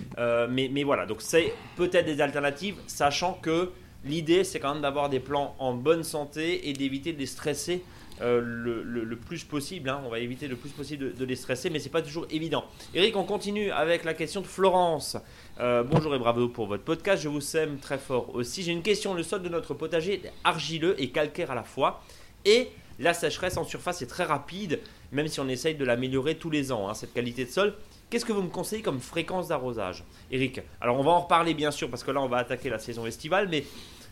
[0.50, 3.72] mais, mais voilà, donc c'est peut-être des alternatives, sachant que
[4.04, 7.84] l'idée, c'est quand même d'avoir des plants en bonne santé et d'éviter de les stresser
[8.22, 9.90] euh, le, plus possible.
[9.90, 10.02] Hein.
[10.06, 12.66] On va éviter le plus possible de, les stresser, mais c'est pas toujours évident.
[12.94, 15.18] Eric, on continue avec la question de Florence.
[15.60, 17.24] Euh, bonjour et bravo pour votre podcast.
[17.24, 18.64] Je vous sème très fort aussi.
[18.64, 19.14] J'ai une question.
[19.14, 22.04] Le sol de notre potager est argileux et calcaire à la fois.
[22.46, 24.80] Et la sécheresse en surface est très rapide,
[25.12, 27.74] même si on essaye de l'améliorer tous les ans, hein, cette qualité de sol.
[28.10, 31.72] Qu'est-ce que vous me conseillez comme fréquence d'arrosage Eric, alors on va en reparler bien
[31.72, 33.64] sûr, parce que là on va attaquer la saison estivale, mais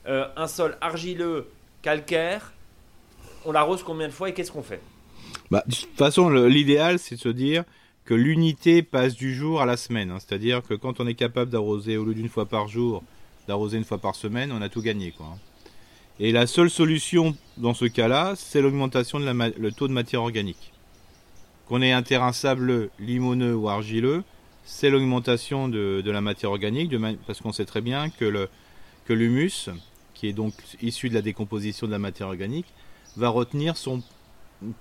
[0.08, 1.48] euh, un sol argileux,
[1.82, 2.54] calcaire,
[3.46, 4.82] on l'arrose combien de fois et qu'est-ce qu'on fait?
[5.52, 7.64] Bah, De toute façon, l'idéal, c'est de se dire
[8.06, 10.12] que l'unité passe du jour à la semaine.
[10.12, 10.18] Hein.
[10.20, 13.04] C'est-à-dire que quand on est capable d'arroser au lieu d'une fois par jour,
[13.48, 15.12] d'arroser une fois par semaine, on a tout gagné.
[15.12, 15.28] Quoi.
[15.28, 15.38] Hein.
[16.20, 20.74] Et la seule solution dans ce cas-là, c'est l'augmentation de le taux de matière organique.
[21.70, 24.24] Qu'on ait un terrain sableux, limoneux ou argileux,
[24.66, 26.94] c'est l'augmentation de, la matière organique,
[27.26, 28.50] parce qu'on sait très bien que, le,
[29.06, 29.70] que l'humus,
[30.14, 32.66] qui est donc issu de la décomposition de la matière organique,
[33.16, 34.02] va retenir son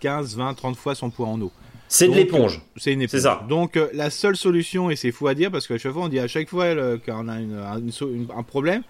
[0.00, 1.52] 15, 20, 30 fois son poids en eau.
[1.88, 2.60] C'est de l'éponge.
[2.76, 3.12] C'est une éponge.
[3.12, 3.46] C'est ça.
[3.48, 6.08] Donc euh, la seule solution, et c'est fou à dire parce qu'à chaque fois on
[6.08, 8.82] dit à chaque fois qu'on a un problème,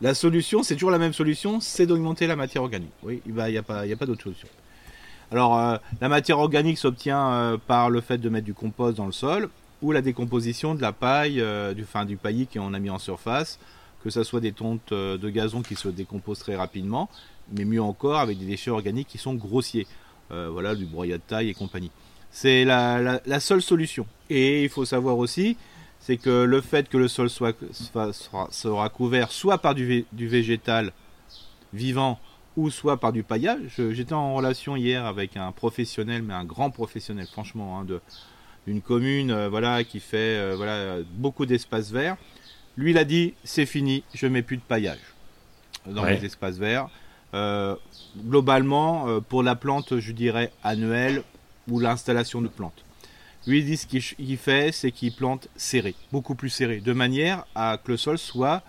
[0.00, 2.92] la solution, c'est toujours la même solution, c'est d'augmenter la matière organique.
[3.02, 4.48] Oui, il n'y a pas, a pas d'autre solution.
[5.32, 9.06] Alors euh, la matière organique s'obtient euh, par le fait de mettre du compost dans
[9.06, 9.48] le sol
[9.82, 13.58] ou la décomposition de la paille, du, fin, du paillis qu'on a mis en surface,
[14.02, 17.10] que ce soit des tontes de gazon qui se décomposent très rapidement,
[17.52, 19.86] mais mieux encore avec des déchets organiques qui sont grossiers.
[20.32, 21.90] Euh, voilà, du broyat de taille et compagnie.
[22.32, 24.06] C'est la, seule solution.
[24.28, 25.56] Et il faut savoir aussi,
[26.00, 27.56] c'est que le fait que le sol soit,
[28.50, 30.92] sera, couvert soit par du, végétal
[31.72, 32.18] vivant
[32.56, 33.80] ou soit par du paillage.
[33.90, 38.00] J'étais en relation hier avec un professionnel, mais un grand professionnel, franchement, hein, de,
[38.66, 42.16] d'une commune euh, voilà, qui fait euh, voilà, beaucoup d'espaces verts.
[42.76, 44.98] Lui, il a dit c'est fini, je mets plus de paillage
[45.86, 46.88] dans les espaces verts.
[47.34, 47.76] Euh,
[48.18, 51.22] globalement, pour la plante, je dirais annuelle
[51.68, 52.84] ou l'installation de plantes.
[53.46, 57.46] Lui, il dit ce qu'il fait, c'est qu'il plante serré, beaucoup plus serré, de manière
[57.54, 58.62] à que le sol soit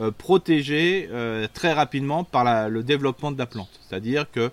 [0.00, 1.08] euh, protégé
[1.52, 3.80] très rapidement par le développement de la plante.
[3.88, 4.50] C'est-à-dire que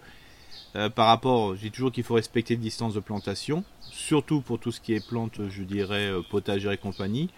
[0.96, 4.72] par rapport, je dis toujours qu'il faut respecter les distances de plantation, surtout pour tout
[4.72, 7.30] ce qui est plantes, je dirais, potagères et compagnie.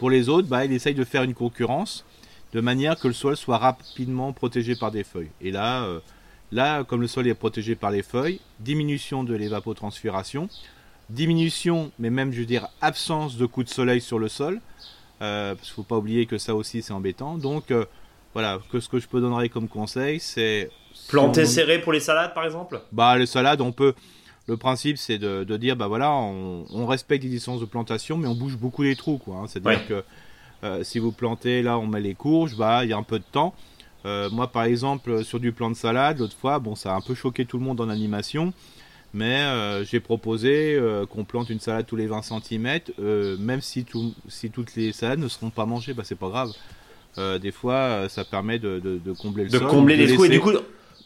[0.00, 2.04] Pour les autres, bah, il essaye de faire une concurrence
[2.52, 5.30] de manière que le sol soit rapidement protégé par des feuilles.
[5.40, 6.00] Et là, euh,
[6.52, 10.48] là, comme le sol est protégé par les feuilles, diminution de l'évapotranspiration,
[11.10, 14.60] diminution, mais même je veux dire absence de coups de soleil sur le sol, euh,
[15.20, 17.38] parce qu'il ne faut pas oublier que ça aussi c'est embêtant.
[17.38, 17.84] Donc euh,
[18.32, 20.70] voilà, que ce que je peux donner comme conseil, c'est
[21.08, 22.80] planter serré pour les salades par exemple?
[22.92, 23.94] Bah les salades, on peut.
[24.48, 28.34] Le principe, c'est de, dire, bah voilà, on, respecte les distances de plantation, mais on
[28.34, 29.36] bouge beaucoup les trous, quoi.
[29.36, 29.46] Hein.
[29.46, 30.04] C'est-à-dire que
[30.64, 33.20] euh, si vous plantez, là, on met les courges, bah, il y a un peu
[33.20, 33.54] de temps.
[34.06, 37.00] Euh, moi, par exemple, sur du plan de salade, l'autre fois, bon, ça a un
[37.00, 38.52] peu choqué tout le monde en animation,
[39.12, 42.80] mais euh, j'ai proposé qu'on plante une salade tous les 20 cm,
[43.38, 46.52] même si, tout, si toutes les salades ne seront pas mangées, bah, c'est pas grave.
[47.40, 48.80] des fois, ça permet de,
[49.20, 49.60] combler le sol.
[49.60, 50.52] De combler les trous et du coup,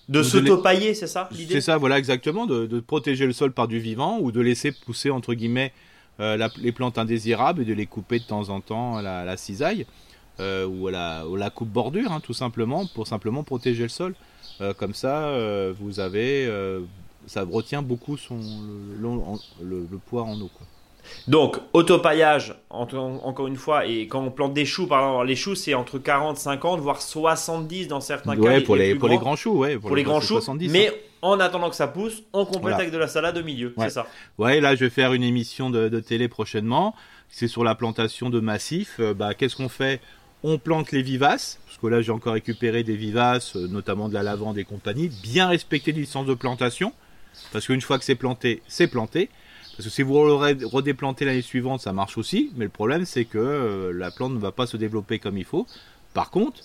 [0.08, 1.54] de s'auto-pailler, c'est ça l'idée?
[1.54, 4.70] C'est ça, voilà, exactement, de, de, protéger le sol par du vivant ou de laisser
[4.72, 5.72] pousser, entre guillemets,
[6.20, 9.84] euh, les plantes indésirables et de les couper de temps en temps à la, cisaille
[10.38, 14.14] euh, ou, à la, coupe bordure, hein, tout simplement, pour simplement protéger le sol.
[14.60, 15.36] Euh, comme ça,
[15.80, 16.48] vous avez,
[17.26, 18.38] ça retient beaucoup son,
[19.00, 20.50] le, poids en eau.
[21.28, 25.54] Donc, autopaillage, encore une fois, et quand on plante des choux, par exemple, les choux,
[25.54, 28.60] c'est entre 40, 50, voire 70 dans certains cas.
[28.62, 29.76] Pour les, pour les grands choux, ouais.
[29.76, 30.40] Pour, les, grands choux.
[30.70, 33.90] mais en attendant que ça pousse, on complète avec de la salade au milieu, c'est
[33.90, 34.06] ça
[34.38, 36.94] Ouais, là, je vais faire une émission de, télé prochainement.
[37.30, 38.96] C'est sur la plantation de massifs.
[39.00, 40.00] Euh, bah, qu'est-ce qu'on fait?
[40.44, 44.14] On plante les vivaces, parce que là, j'ai encore récupéré des vivaces, euh, notamment de
[44.14, 45.10] la lavande et compagnie.
[45.22, 46.92] Bien respecter les licences de plantation,
[47.52, 49.30] parce qu'une fois que c'est planté, c'est planté.
[49.76, 50.34] Parce que si vous le
[50.66, 54.38] redéplantez l'année suivante, ça marche aussi, mais le problème c'est que euh, la plante ne
[54.38, 55.66] va pas se développer comme il faut.
[56.12, 56.62] Par contre,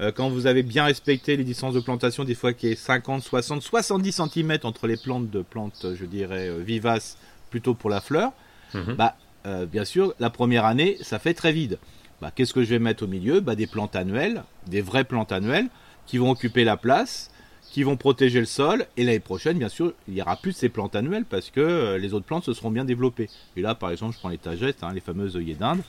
[0.00, 3.22] Euh, quand vous avez bien respecté les distances de plantation, des fois qui est 50,
[3.22, 7.18] 60, 70 cm entre les plantes de plantes, je dirais, euh, vivaces,
[7.50, 8.32] plutôt pour la fleur,
[8.74, 8.94] mhm.
[8.94, 11.78] bah, euh, bien sûr, la première année, ça fait très vide.
[12.20, 13.40] Bah, Qu'est-ce que je vais mettre au milieu?
[13.40, 15.68] Bah, Des plantes annuelles, des vraies plantes annuelles,
[16.06, 17.29] qui vont occuper la place,
[17.70, 20.68] qui vont protéger le sol, et l'année prochaine, bien sûr, il n'y aura plus ces
[20.68, 23.30] plantes annuelles, parce que les autres plantes se seront bien développées.
[23.56, 25.80] Et là, par exemple, je prends les tagettes, hein, les fameuses œillets d'Inde,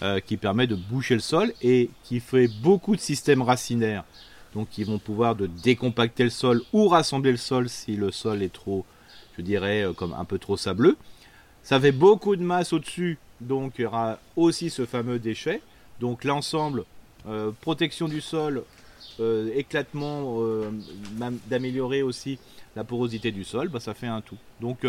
[0.00, 4.04] euh, qui permet de boucher le sol et qui fait beaucoup de systèmes racinaires.
[4.54, 8.44] Donc qui vont pouvoir de décompacter le sol ou rassembler le sol si le sol
[8.44, 8.86] est trop,
[9.36, 10.96] je dirais, euh, comme un peu trop sableux.
[11.64, 15.62] Ça fait beaucoup de masse au-dessus, donc il y aura aussi ce fameux déchet.
[15.98, 16.84] Donc l'ensemble,
[17.26, 18.62] euh, protection du sol,
[19.54, 20.40] éclatement,
[21.48, 22.38] d'améliorer aussi
[22.76, 24.38] la porosité du sol, bah, ça fait un tout.
[24.60, 24.86] Donc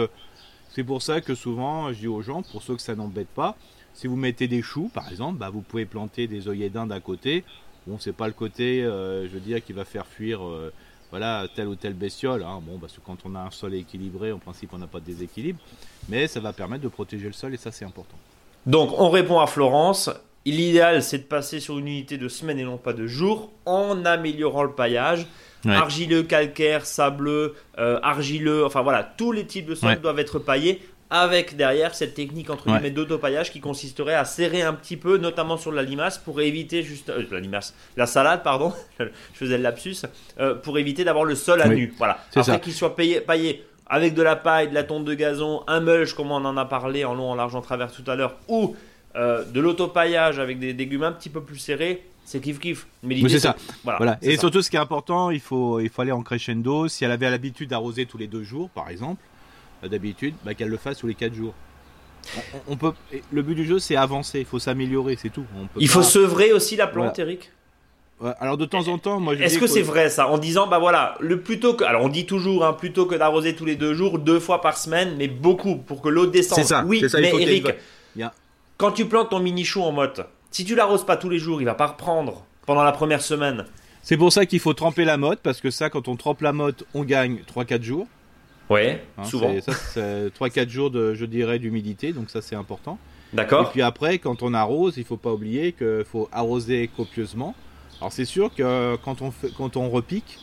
[0.69, 3.57] c'est pour ça que souvent je dis aux gens, pour ceux que ça n'embête pas,
[3.93, 6.99] si vous mettez des choux, par exemple, bah, vous pouvez planter des œillets d'Inde à
[6.99, 7.43] côté.
[7.85, 10.71] Bon, c'est pas le côté, euh, je veux dire, qui va faire fuir euh,
[11.09, 12.43] voilà, telle ou telle bestiole.
[12.43, 12.61] Hein.
[12.65, 15.05] Bon, parce que quand on a un sol équilibré, en principe, on n'a pas de
[15.05, 15.59] déséquilibre.
[16.07, 18.17] Mais ça va permettre de protéger le sol et ça, c'est important.
[18.65, 20.09] Donc, on répond à Florence.
[20.45, 24.05] L'idéal, c'est de passer sur une unité de semaine et non pas de jour en
[24.05, 25.27] améliorant le paillage.
[25.67, 30.81] Argileux, calcaire, sableux, euh, argileux, enfin voilà, tous les types de sols doivent être paillés
[31.09, 35.57] avec derrière cette technique entre guillemets d'autopaillage qui consisterait à serrer un petit peu, notamment
[35.57, 39.63] sur la limace, pour éviter juste euh, la limace, la salade, pardon, je faisais le
[39.63, 39.97] lapsus,
[40.39, 41.93] euh, pour éviter d'avoir le sol à nu.
[41.97, 42.19] Voilà.
[42.35, 45.79] Après qu'il soit payé, paillé avec de la paille, de la tonte de gazon, un
[45.79, 48.35] mulch comme on en a parlé en long, en large, en travers tout à l'heure,
[48.47, 48.75] ou
[49.15, 52.87] euh, de l'autopaillage avec des légumes un petit peu plus serrés, c'est kiff kiff.
[53.03, 53.55] Mais c'est ça.
[53.83, 54.19] Voilà.
[54.21, 56.87] Et surtout, ce qui est important, il faut, il faut aller en crescendo.
[56.87, 59.21] Si elle avait l'habitude d'arroser tous les deux jours, par exemple,
[59.87, 61.53] d'habitude, bah, qu'elle le fasse tous les 4 jours.
[62.67, 62.91] On, peut,
[63.31, 65.45] le but du jeu, c'est avancer, il faut s'améliorer, c'est tout.
[65.77, 67.51] il faut sevrer aussi la plante, Eric.
[68.39, 69.33] alors de temps en temps, moi.
[69.35, 72.25] Est-ce que c'est vrai ça, en disant bah voilà, le plutôt que, alors on dit
[72.25, 75.77] toujours hein, plutôt que d'arroser tous les deux jours, deux fois par semaine, mais beaucoup
[75.77, 76.59] pour que l'eau descende.
[76.59, 76.83] C'est ça.
[76.85, 77.67] Oui, mais Eric,
[78.79, 81.61] quand tu plantes ton mini chou en motte, si tu l'arroses pas tous les jours,
[81.61, 83.65] il va pas reprendre pendant la première semaine.
[84.01, 86.53] C'est pour ça qu'il faut tremper la motte, parce que ça, quand on trempe la
[86.53, 88.07] motte, on gagne 3-4 jours.
[88.69, 89.53] Ouais, hein, souvent.
[89.59, 92.97] Ça, c'est 3-4 jours, de, je dirais, d'humidité, donc ça, c'est important.
[93.33, 93.67] D'accord.
[93.67, 97.55] Et puis après, quand on arrose, il faut pas oublier qu'il faut arroser copieusement.
[97.99, 100.39] Alors c'est sûr que quand on, fait, quand on repique,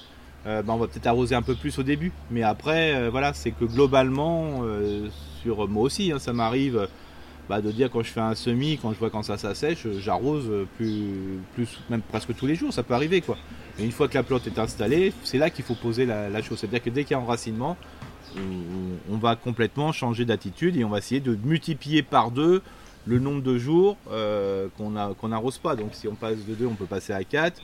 [0.47, 2.13] euh, ben, on va peut-être arroser un peu plus au début.
[2.31, 5.09] Mais après, euh, voilà, c'est que globalement, euh,
[5.43, 6.87] sur moi aussi, hein, ça m'arrive
[7.49, 10.51] bah, de dire quand je fais un semis, quand je vois quand ça s'assèche, j'arrose
[10.77, 13.37] plus, plus, même presque tous les jours, ça peut arriver quoi.
[13.79, 16.59] Et une fois que la plante est installée, c'est là qu'il faut poser la, chose.
[16.59, 17.77] C'est-à-dire que dès qu'il y a enracinement,
[19.11, 22.63] on, va complètement changer d'attitude et on va essayer de multiplier par deux
[23.07, 25.77] le nombre de jours euh, qu'on n'arrose pas.
[25.77, 27.61] Donc si on passe de deux, on peut passer à 4.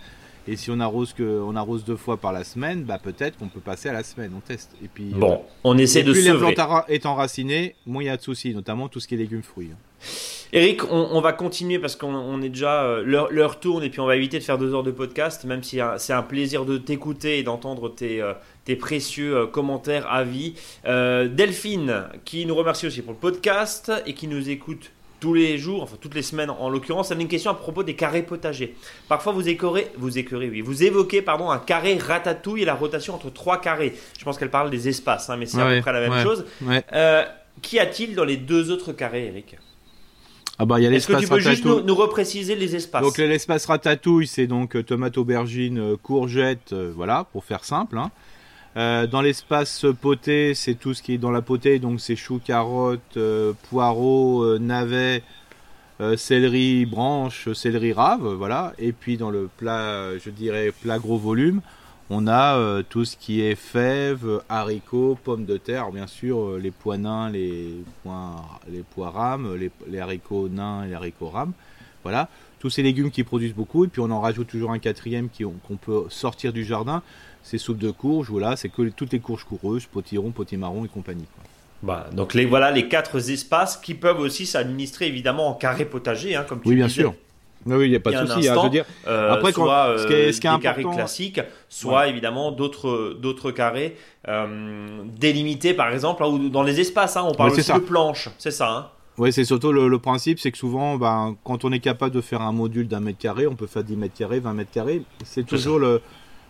[0.48, 3.48] Et si on arrose que on arrose deux fois par la semaine, bah peut-être qu'on
[3.48, 4.32] peut passer à la semaine.
[4.36, 4.72] On teste.
[4.84, 8.08] Et puis bon, euh, on essaie de plus la plante est enracinée, moins il y
[8.10, 9.70] a de soucis, notamment tout ce qui est légumes fruits.
[10.54, 14.16] Eric, on, va continuer parce qu'on est déjà euh, l'heure tourne et puis on va
[14.16, 17.42] éviter de faire deux heures de podcast, même si c'est un plaisir de t'écouter et
[17.42, 18.22] d'entendre tes,
[18.64, 20.54] tes précieux euh, commentaires, avis.
[20.86, 24.90] Euh, Delphine, qui nous remercie aussi pour le podcast et qui nous écoute
[25.22, 27.84] tous les jours, enfin toutes les semaines en l'occurrence, elle a une question à propos
[27.84, 28.74] des carrés potagers.
[29.08, 33.14] Parfois vous écorez, vous écorez, oui, vous évoquez pardon un carré ratatouille et la rotation
[33.14, 33.94] entre trois carrés.
[34.18, 36.44] Je pense qu'elle parle des espaces, hein, mais c'est à peu près la même chose.
[36.92, 37.24] Euh,
[37.60, 39.56] Qu'y a-t-il dans les deux autres carrés, Eric?
[40.58, 43.02] Ah bah, Est-ce que tu peux juste nous, repréciser les espaces?
[43.02, 47.96] Donc l'espace ratatouille, c'est donc tomate, aubergine, courgette, voilà, pour faire simple.
[47.96, 48.10] Hein.
[48.76, 52.40] Euh, dans l'espace poté, c'est tout ce qui est dans la potée, donc c'est choux,
[52.42, 55.22] carottes, euh, poireaux, euh, navets,
[56.16, 58.72] céleri branche, céleri rave, voilà.
[58.80, 61.60] Et puis dans le plat, je dirais plat gros volume,
[62.10, 66.98] on a tout ce qui est fèves, haricots, pommes de terre, bien sûr les pois
[66.98, 68.34] nains, les pois,
[68.68, 69.56] les pois rames,
[69.86, 71.52] les, haricots nains et les haricots rames,
[72.02, 72.28] voilà.
[72.58, 75.28] Tous ces légumes qui produisent beaucoup, et puis on en rajoute toujours un quatrième
[75.68, 77.04] qu'on peut sortir du jardin
[77.42, 81.26] c'est soupe de courge, voilà, c'est que toutes les courges coureuses, potiron, potimarron et compagnie.
[81.82, 86.36] Bah, donc les, voilà les quatre espaces qui peuvent aussi s'administrer évidemment en carré potager,
[86.36, 87.14] hein, comme tu Oui, bien sûr.
[87.66, 88.48] Oui, il n'y a pas de souci.
[88.48, 92.08] Hein, dire, euh, après, soit ce qui est, ce qui est des carrés classiques, soit
[92.08, 93.96] évidemment d'autres d'autres carrés
[94.28, 97.16] euh, délimités, par exemple, ou dans les espaces.
[97.16, 98.70] Hein, on parle aussi de planches, c'est ça.
[98.70, 98.86] Hein.
[99.18, 102.40] Oui, c'est surtout le, principe, c'est que souvent, ben, quand on est capable de faire
[102.40, 105.02] un module d'un mètre carré, on peut faire 10 mètres carrés, 20 mètres carrés.
[105.22, 106.00] C'est toujours le,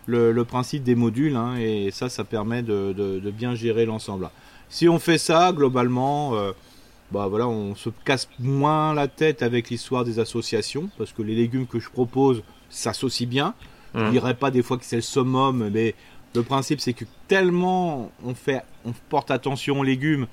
[0.07, 4.31] le, principe des modules, hein, et ça, ça permet de, bien gérer l'ensemble.
[4.69, 6.53] Si on fait ça, globalement, euh,
[7.11, 11.35] bah voilà, on se casse moins la tête avec l'histoire des associations, parce que les
[11.35, 13.55] légumes que je propose s'associent bien.
[13.95, 15.95] Je dirais pas des fois que c'est le summum, mais
[16.35, 20.27] le principe c'est que tellement on fait, on porte attention aux légumes,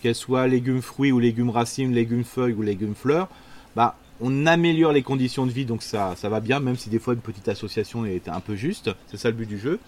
[0.00, 3.28] qu'elles soient légumes fruits ou légumes racines, légumes feuilles ou légumes fleurs,
[3.74, 7.14] bah on améliore les conditions de vie, donc ça, va bien, même si des fois
[7.14, 8.90] une petite association est un peu juste.
[9.06, 9.78] C'est ça le but du jeu.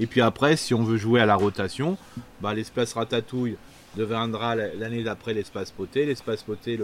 [0.00, 1.98] Et puis après, si on veut jouer à la rotation,
[2.40, 3.56] bah, l'espace ratatouille
[3.96, 6.78] deviendra l'année d'après l'espace poté, l'espace poté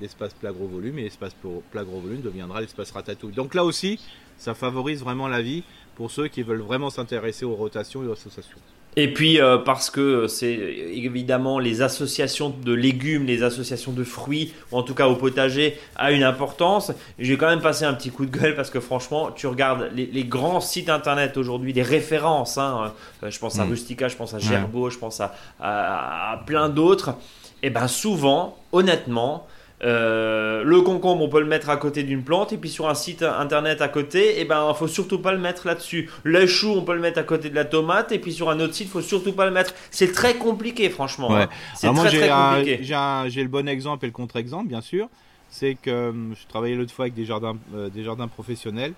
[0.00, 1.36] l'espace plat gros volume et l'espace
[1.70, 3.32] plat gros volume deviendra l'espace ratatouille.
[3.32, 4.00] Donc là aussi,
[4.38, 5.62] ça favorise vraiment la vie
[5.94, 8.58] pour ceux qui veulent vraiment s'intéresser aux rotations et aux associations.
[8.96, 14.54] Et puis euh, parce que c'est évidemment les associations de légumes, les associations de fruits,
[14.72, 16.90] ou en tout cas au potager, a une importance.
[17.18, 20.24] J'ai quand même passé un petit coup de gueule parce que franchement, tu regardes les,
[20.24, 22.58] grands sites internet aujourd'hui, des références.
[22.58, 23.70] Hein, euh, je pense à mm.
[23.70, 27.14] Rustica, je pense à Gerbeau, je pense à, à plein d'autres.
[27.62, 29.46] Et ben souvent, honnêtement,
[29.84, 32.94] euh, le concombre, on peut le mettre à côté d'une plante, et puis sur un
[32.94, 36.10] site internet à côté, et eh ben, faut surtout pas le mettre là-dessus.
[36.24, 38.58] Le chou, on peut le mettre à côté de la tomate, et puis sur un
[38.60, 39.74] autre site, faut surtout pas le mettre.
[39.90, 41.34] C'est très compliqué, franchement.
[41.34, 41.48] Hein.
[41.74, 42.80] C'est très, très compliqué.
[42.82, 45.08] J'ai le bon exemple et le contre-exemple, bien sûr.
[45.50, 48.92] C'est que euh, je travaillais l'autre fois avec des jardins, euh, des jardins professionnels.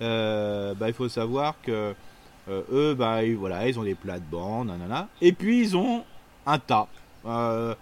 [0.00, 1.94] bah, il faut savoir que
[2.48, 6.04] eux, bah, voilà, ils ont des plates-bandes, nanana, et puis ils ont
[6.46, 6.88] un tas.
[7.26, 7.74] Euh,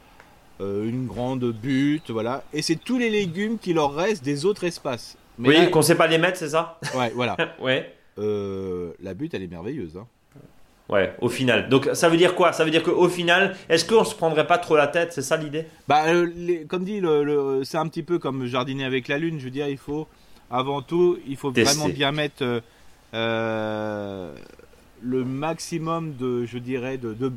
[0.63, 2.45] une grande butte, voilà.
[2.53, 5.17] Et c'est tous les légumes qui leur restent des autres espaces.
[5.39, 7.37] Mais oui, qu'on sait pas les mettre, c'est ça Ouais, voilà.
[7.61, 7.93] ouais.
[8.19, 9.97] Euh, la butte, elle est merveilleuse.
[9.97, 10.07] Hein.
[10.89, 11.69] Ouais, au final.
[11.69, 12.53] Donc ça veut dire quoi?
[12.53, 15.13] Ça veut dire qu'au final, est-ce qu'on se prendrait pas trop la tête?
[15.13, 15.65] C'est ça l'idée?
[15.89, 19.39] Bah, euh, comme dit, le, c'est un petit peu comme jardiner avec la lune.
[19.39, 20.07] Je veux dire, il faut
[20.51, 22.63] avant tout, il faut vraiment bien mettre
[23.13, 24.35] le
[25.25, 27.33] maximum de, je dirais, de, de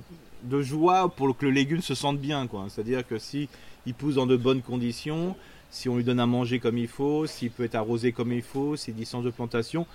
[0.62, 2.48] joie pour que le légume se sente bien.
[2.70, 3.50] C'est-à-dire que si
[3.86, 5.36] il pousse dans de bonnes conditions,
[5.70, 8.42] si on lui donne à manger comme il faut, s'il peut être arrosé comme il
[8.42, 9.86] faut, s'il distance de plantation,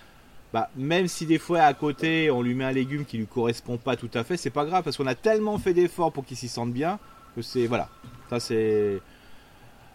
[0.53, 3.77] bah, même si des fois à côté on lui met un légume qui lui correspond
[3.77, 6.37] pas tout à fait, c'est pas grave parce qu'on a tellement fait d'efforts pour qu'il
[6.37, 6.99] s'y sente bien
[7.37, 7.89] que c'est voilà.
[8.29, 9.01] Ça c'est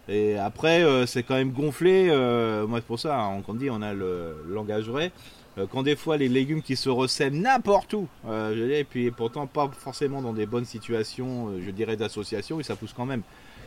[0.07, 2.07] et après euh, c'est quand même gonflé.
[2.09, 5.11] Euh, moi pour ça, hein, on, dit on a le langage vrai.
[5.57, 9.47] Euh, quand des fois les légumes qui se ressèment n'importe où, euh, et puis pourtant
[9.47, 13.21] pas forcément dans des bonnes situations, euh, je dirais d'association, et ça pousse quand même.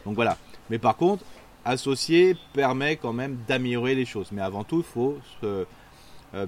[0.05, 0.37] Donc voilà.
[0.71, 1.25] Mais par contre,
[1.65, 4.29] associer permet quand même d'améliorer les choses.
[4.33, 5.19] Mais avant tout, il faut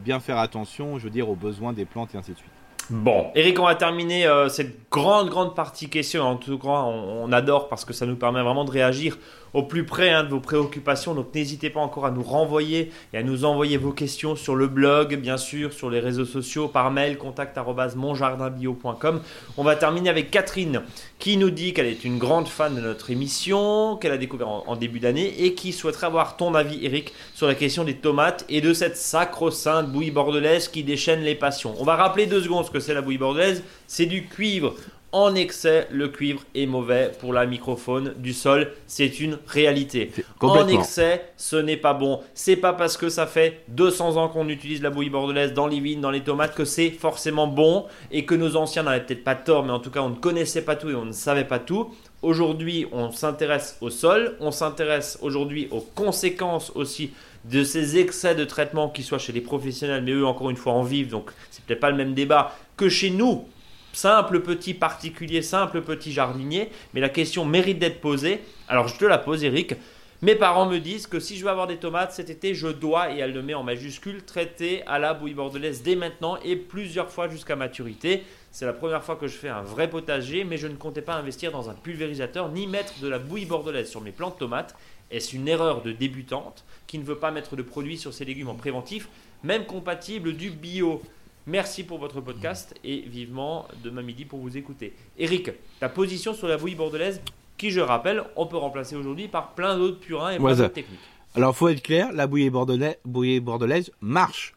[0.00, 2.50] bien faire attention, je veux dire, aux besoins des plantes et ainsi de suite.
[2.90, 6.22] Bon, Eric, on va terminer cette grande, grande partie question.
[6.22, 9.18] En tout cas, on, adore parce que ça nous permet vraiment de réagir
[9.54, 11.14] au plus près hein, de vos préoccupations.
[11.14, 14.66] Donc n'hésitez pas encore à nous renvoyer et à nous envoyer vos questions sur le
[14.66, 19.20] blog, bien sûr, sur les réseaux sociaux, par mail, contact.monjardinbio.com.
[19.56, 20.82] On va terminer avec Catherine
[21.18, 24.76] qui nous dit qu'elle est une grande fan de notre émission, qu'elle a découvert en,
[24.76, 28.62] début d'année et qui souhaiterait avoir ton avis, Eric, sur la question des tomates et
[28.62, 31.74] de cette sacro-sainte bouillie bordelaise qui déchaîne les passions.
[31.78, 33.62] On va rappeler deux secondes ce que c'est la bouillie bordelaise.
[33.86, 34.74] C'est du cuivre
[35.12, 38.72] en excès, le cuivre est mauvais pour la microphone du sol.
[38.86, 40.12] C'est une réalité.
[40.40, 42.20] En excès, ce n'est pas bon.
[42.34, 45.80] C'est pas parce que ça fait 200 ans qu'on utilise la bouillie bordelaise dans les
[45.80, 49.34] vignes, dans les tomates, que c'est forcément bon et que nos anciens n'avaient peut-être pas
[49.34, 51.58] tort, mais en tout cas, on ne connaissait pas tout et on ne savait pas
[51.58, 51.92] tout.
[52.22, 57.12] Aujourd'hui, on s'intéresse au sol, on s'intéresse aujourd'hui aux conséquences aussi
[57.46, 60.74] de ces excès de traitement qui soient chez les professionnels, mais eux encore une fois
[60.74, 63.46] en vivent, donc c'est peut-être pas le même débat que chez nous
[63.92, 68.40] simple petit particulier, simple petit jardinier, mais la question mérite d'être posée.
[68.68, 69.74] Alors je te la pose Eric.
[70.22, 73.10] Mes parents me disent que si je veux avoir des tomates cet été, je dois,
[73.10, 77.10] et elle le met en majuscule, traiter à la bouillie bordelaise dès maintenant et plusieurs
[77.10, 78.24] fois jusqu'à maturité.
[78.50, 81.14] C'est la première fois que je fais un vrai potager, mais je ne comptais pas
[81.14, 84.76] investir dans un pulvérisateur ni mettre de la bouillie bordelaise sur mes plantes tomates.
[85.10, 88.50] Est-ce une erreur de débutante qui ne veut pas mettre de produits sur ses légumes
[88.50, 89.08] en préventif,
[89.42, 91.00] même compatible du bio?
[91.46, 94.94] Merci pour votre podcast et vivement demain midi pour vous écouter.
[95.18, 97.22] Eric, ta position sur la bouillie bordelaise,
[97.56, 101.00] qui je rappelle, on peut remplacer aujourd'hui par plein d'autres purins et plein d'autres techniques.
[101.34, 104.54] Alors faut être clair, la bouillie bordelaise, bouillie bordelaise marche.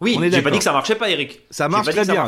[0.00, 1.40] Oui, j'ai pas dit que ça marchait pas, Eric.
[1.50, 2.26] Ça marche très bien.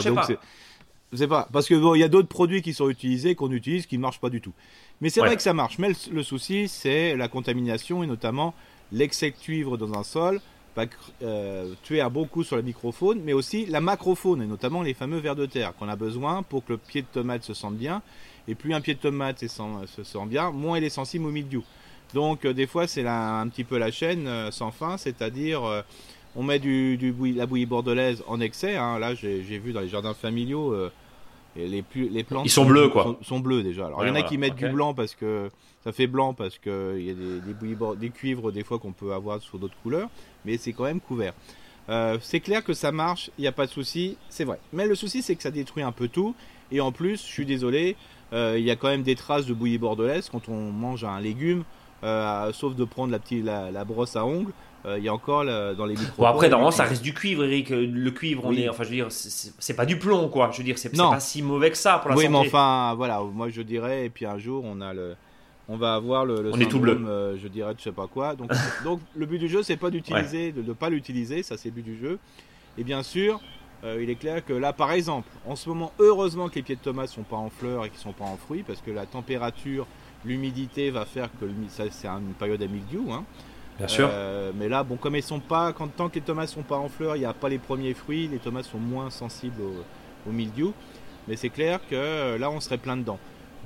[1.13, 3.97] c'est pas parce que il y a d'autres produits qui sont utilisés qu'on utilise qui
[3.97, 4.53] ne marchent pas du tout.
[5.01, 5.79] Mais c'est vrai que ça marche.
[5.79, 8.55] Mais le souci, c'est la contamination et notamment
[8.93, 10.41] l'excès de cuivre dans un sol
[10.77, 10.85] va
[11.23, 15.35] euh, tuer beaucoup sur la microfaune, mais aussi la macrofaune, et notamment les fameux vers
[15.35, 18.03] de terre qu'on a besoin pour que le pied de tomate se sente bien.
[18.47, 19.49] Et plus un pied de tomate se
[20.05, 21.63] sent, bien, moins il est sensible au milieu.
[22.15, 25.63] Donc euh, des fois c'est un petit peu la chaîne euh, sans fin, c'est-à-dire
[26.37, 26.99] on met du,
[27.35, 28.77] la bouillie bordelaise en excès.
[28.77, 28.99] Hein.
[28.99, 30.75] Là j'ai vu dans les jardins familiaux
[31.57, 33.19] les, les plantes ils sont, bleus quoi.
[33.23, 33.87] Sont, bleus déjà.
[33.87, 35.51] Alors il y en a qui mettent du blanc parce que
[35.85, 39.13] ça fait blanc parce qu'il y a des, des, des cuivres des fois qu'on peut
[39.13, 40.09] avoir sur d'autres couleurs,
[40.45, 41.33] mais c'est quand même couvert.
[41.89, 44.59] Euh, c'est clair que ça marche, il n'y a pas de souci, c'est vrai.
[44.73, 46.35] Mais le souci, c'est que ça détruit un peu tout.
[46.73, 47.97] Et en plus, je suis désolé,
[48.33, 51.63] il y a quand même des traces de bouillie bordelaise quand on mange un légume,
[52.03, 54.53] sauf de prendre la, petite, la brosse à ongles.
[54.87, 57.45] Euh, il y a encore dans les micro Bon, après, normalement, ça reste du cuivre,
[57.45, 57.71] Eric.
[57.71, 60.51] Le cuivre, on est, enfin, je veux dire, c'est pas du plomb, quoi.
[60.53, 62.37] Je veux dire, c'est pas si mauvais que ça pour la oui, santé.
[62.37, 65.17] Oui, mais enfin, voilà, moi je dirais, et puis un jour, on a le.
[65.69, 66.97] On va avoir le, le on est tout bleu.
[67.09, 68.37] Euh, je dirais, je sais pas quoi.
[68.37, 68.53] Donc,
[68.85, 71.75] donc le but du jeu, c'est pas d'utiliser, de ne pas l'utiliser, ça c'est le
[71.75, 72.21] but du jeu.
[72.79, 73.41] Et bien sûr,
[73.83, 76.77] euh, il est clair que là, par exemple, en ce moment, heureusement que les pieds
[76.77, 79.07] de tomates sont pas en fleurs et qu'ils sont pas en fruits, parce que la
[79.07, 79.89] température,
[80.25, 83.13] l'humidité va faire que ça c'est une période à mildiou.
[83.13, 83.25] Hein.
[83.79, 84.09] Bien sûr.
[84.11, 86.77] Euh, mais là, bon, comme ils sont pas, quand tant que les tomates sont pas
[86.77, 89.61] en fleurs, il n'y a pas les premiers fruits, les tomates sont moins sensibles
[90.27, 90.73] au, mildiou.
[91.29, 93.19] Mais c'est clair que euh, là, on serait plein dedans.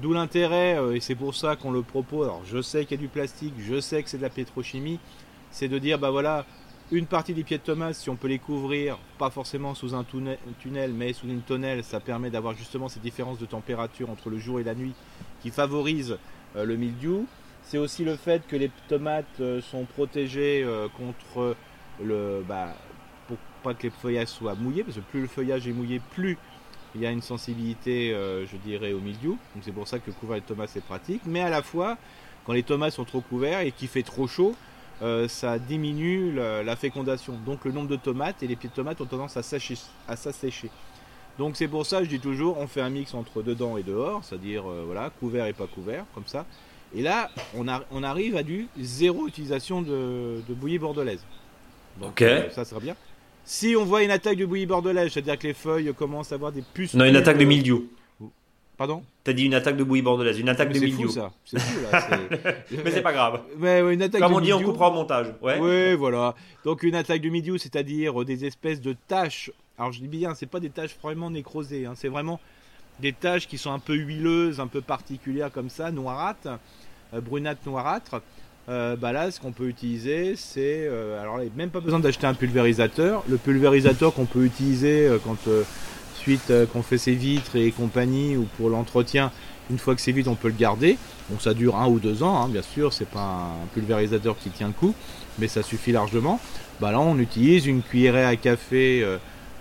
[0.02, 2.26] D'où l'intérêt, euh, et c'est pour ça qu'on le propose.
[2.26, 4.98] Alors, je sais qu'il y a du plastique, je sais que c'est de la pétrochimie.
[5.50, 6.44] C'est de dire, bah voilà,
[6.90, 10.04] une partie des pieds de tomates, si on peut les couvrir, pas forcément sous un
[10.04, 14.38] tunnel, mais sous une tonnelle, ça permet d'avoir justement ces différences de température entre le
[14.38, 14.92] jour et la nuit
[15.42, 16.18] qui favorisent
[16.54, 17.26] le mildiou.
[17.70, 21.54] C'est aussi le fait que les tomates euh, sont protégées euh, contre
[22.02, 22.42] le.
[22.48, 22.74] Bah,
[23.28, 26.36] pour pas que les feuillages soient mouillés, parce que plus le feuillage est mouillé, plus
[26.96, 29.36] il y a une sensibilité, euh, je dirais, au milieu.
[29.54, 31.22] Donc c'est pour ça que couvrir les tomates c'est pratique.
[31.26, 31.96] Mais à la fois,
[32.44, 34.56] quand les tomates sont trop couverts et qu'il fait trop chaud,
[35.28, 37.34] ça diminue la, fécondation.
[37.46, 40.70] Donc le nombre de tomates et les pieds de tomates ont tendance à s'assécher.
[41.38, 44.24] Donc c'est pour ça, je dis toujours, on fait un mix entre dedans et dehors,
[44.24, 46.44] c'est-à-dire voilà, couvert et pas couvert, comme ça.
[46.94, 51.24] Et là, on, on arrive à du zéro utilisation de, bouillie bordelaise.
[52.00, 52.22] Donc, ok.
[52.22, 52.96] Euh, ça sera bien.
[53.44, 56.52] Si on voit une attaque de bouillie bordelaise, c'est-à-dire que les feuilles commencent à avoir
[56.52, 56.94] des puces.
[56.94, 57.88] Non, une attaque de mildiou.
[58.76, 59.02] Pardon?
[59.24, 61.08] T'as dit une attaque de bouillie bordelaise, une attaque de mildiou.
[61.10, 61.32] C'est fou ça.
[61.44, 62.54] C'est fou là.
[62.84, 63.42] Mais c'est pas grave.
[63.58, 65.34] Mais, une attaque Comme on dit, on coupera au montage.
[65.42, 65.58] Ouais.
[65.60, 66.34] Oui, voilà.
[66.64, 69.52] Donc une attaque de mildiou, c'est-à-dire des espèces de taches.
[69.78, 71.84] Alors je dis bien, c'est pas des taches vraiment nécrosées.
[71.84, 71.92] Hein.
[71.94, 72.40] C'est vraiment
[73.00, 76.58] des taches qui sont un peu huileuses, un peu particulières comme ça, noirâtres.
[77.14, 78.22] Euh, brunâtre noirâtre,
[78.68, 80.86] euh, bah là, ce qu'on peut utiliser, c'est.
[80.86, 83.24] Euh, alors, même pas besoin d'acheter un pulvérisateur.
[83.28, 85.38] Le pulvérisateur qu'on peut utiliser quand,
[86.14, 89.32] suite qu'on fait ses vitres et compagnie, ou pour l'entretien,
[89.70, 90.98] une fois que c'est vide, on peut le garder.
[91.30, 94.50] Bon, ça dure un ou deux ans, hein, bien sûr, c'est pas un pulvérisateur qui
[94.50, 94.94] tient le coup,
[95.38, 96.40] mais ça suffit largement.
[96.80, 99.04] Bah là, on utilise une cuillerée à café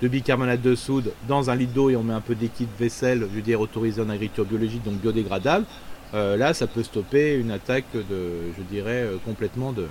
[0.02, 3.20] de bicarbonate de soude dans un litre d'eau et on met un peu d'équipe vaisselle,
[3.30, 5.66] je veux dire autorisé en agriculture biologique, donc biodégradable.
[6.14, 9.86] Euh, là, ça peut stopper une attaque de, je dirais, euh, complètement de,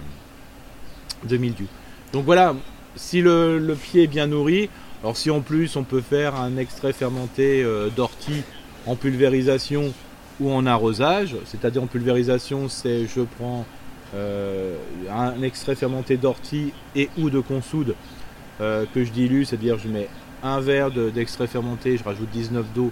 [1.28, 1.66] de mildiou.
[2.12, 2.54] Donc voilà,
[2.96, 4.68] si le, pied est bien nourri,
[5.02, 8.42] alors si en plus on peut faire un extrait fermenté euh, d'ortie
[8.86, 9.92] en pulvérisation
[10.40, 13.66] ou en arrosage, c'est-à-dire en pulvérisation, c'est je prends
[15.10, 17.94] un extrait fermenté d'ortie et ou de consoude
[18.58, 20.08] que je dilue, c'est-à-dire je mets
[20.42, 22.90] un verre d'extrait fermenté, je rajoute 19 d'eau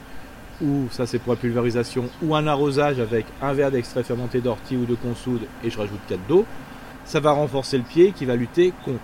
[0.63, 4.77] ou ça c'est pour la pulvérisation, ou un arrosage avec un verre d'extrait fermenté d'ortie
[4.77, 6.47] ou de consoude et je rajoute 4 d'eau,
[7.05, 9.01] ça va renforcer le pied qui va lutter contre.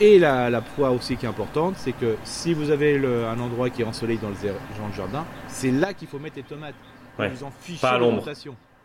[0.00, 3.70] Et la, la poids aussi qui est importante, c'est que si vous avez un endroit
[3.70, 6.74] qui est ensoleillé dans le, dans le jardin, c'est là qu'il faut mettre les tomates.
[7.18, 8.24] Vous en fichez pas à l'ombre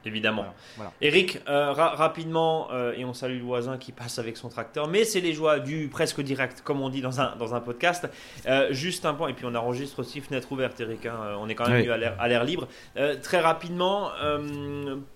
[0.08, 0.46] évidemment.
[1.02, 5.04] Eric, euh, rapidement, euh, et on salue le voisin qui passe avec son tracteur, mais
[5.04, 8.10] c'est les joies du presque direct, comme on dit dans un, dans un podcast.
[8.48, 11.56] Euh, juste un point, et puis on enregistre aussi fenêtre ouverte, Eric, hein, on est
[11.56, 11.90] quand même
[12.20, 12.68] à l'air libre.
[13.22, 14.12] très rapidement,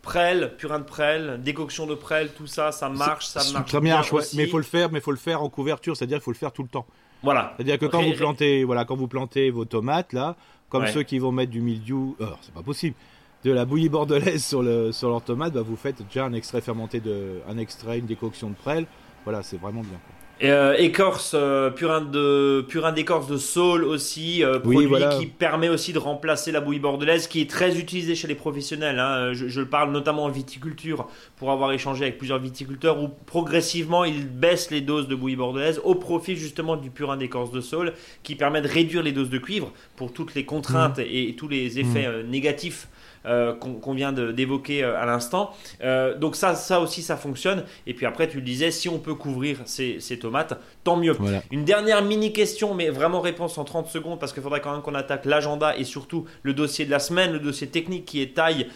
[0.02, 3.70] prêle, purin de prêle, décoction de prêle, tout ça, ça marche, ça marche.
[3.70, 4.02] Très bien,
[4.36, 6.38] mais il faut le faire, mais faut le faire en couverture, c'est-à-dire il faut le
[6.38, 6.86] faire tout le temps.
[7.24, 7.54] Voilà.
[7.56, 10.36] C'est-à-dire que quand vous plantez, voilà, quand vous plantez vos tomates là,
[10.70, 12.96] comme ceux qui vont mettre du mildiou, c'est pas possible
[13.44, 16.62] de la bouillie bordelaise sur, le, sur leur tomate, bah, vous faites déjà un extrait
[16.62, 18.86] fermenté, de, un extrait, une décoction de prêle.
[19.24, 20.00] Voilà, c'est vraiment bien.
[20.42, 24.90] Et, euh, écorce, euh, purin de purin d'écorce de saule aussi, euh, produit
[25.20, 28.98] qui permet aussi de remplacer la bouillie bordelaise, qui est très utilisée chez les professionnels.
[28.98, 29.34] Hein.
[29.34, 34.04] Je, je, le parle notamment en viticulture, pour avoir échangé avec plusieurs viticulteurs, où progressivement
[34.04, 37.94] ils baissent les doses de bouillie bordelaise au profit justement du purin d'écorce de saule,
[38.24, 41.06] qui permet de réduire les doses de cuivre pour toutes les contraintes mmh.
[41.08, 42.28] et, tous les effets mmh.
[42.32, 42.88] négatifs
[43.28, 45.52] euh, qu'on vient d'évoquer euh, à l'instant.
[45.84, 47.66] Euh, donc ça, ça aussi, ça fonctionne.
[47.86, 51.16] Et puis après, tu le disais, si on peut couvrir ces, tomates, tant mieux.
[51.52, 54.82] Une dernière mini question, mais vraiment réponse en 30 secondes, parce qu'il faudrait quand même
[54.82, 58.34] qu'on attaque l'agenda et surtout le dossier de la semaine, le dossier technique qui est
[58.36, 58.68] taille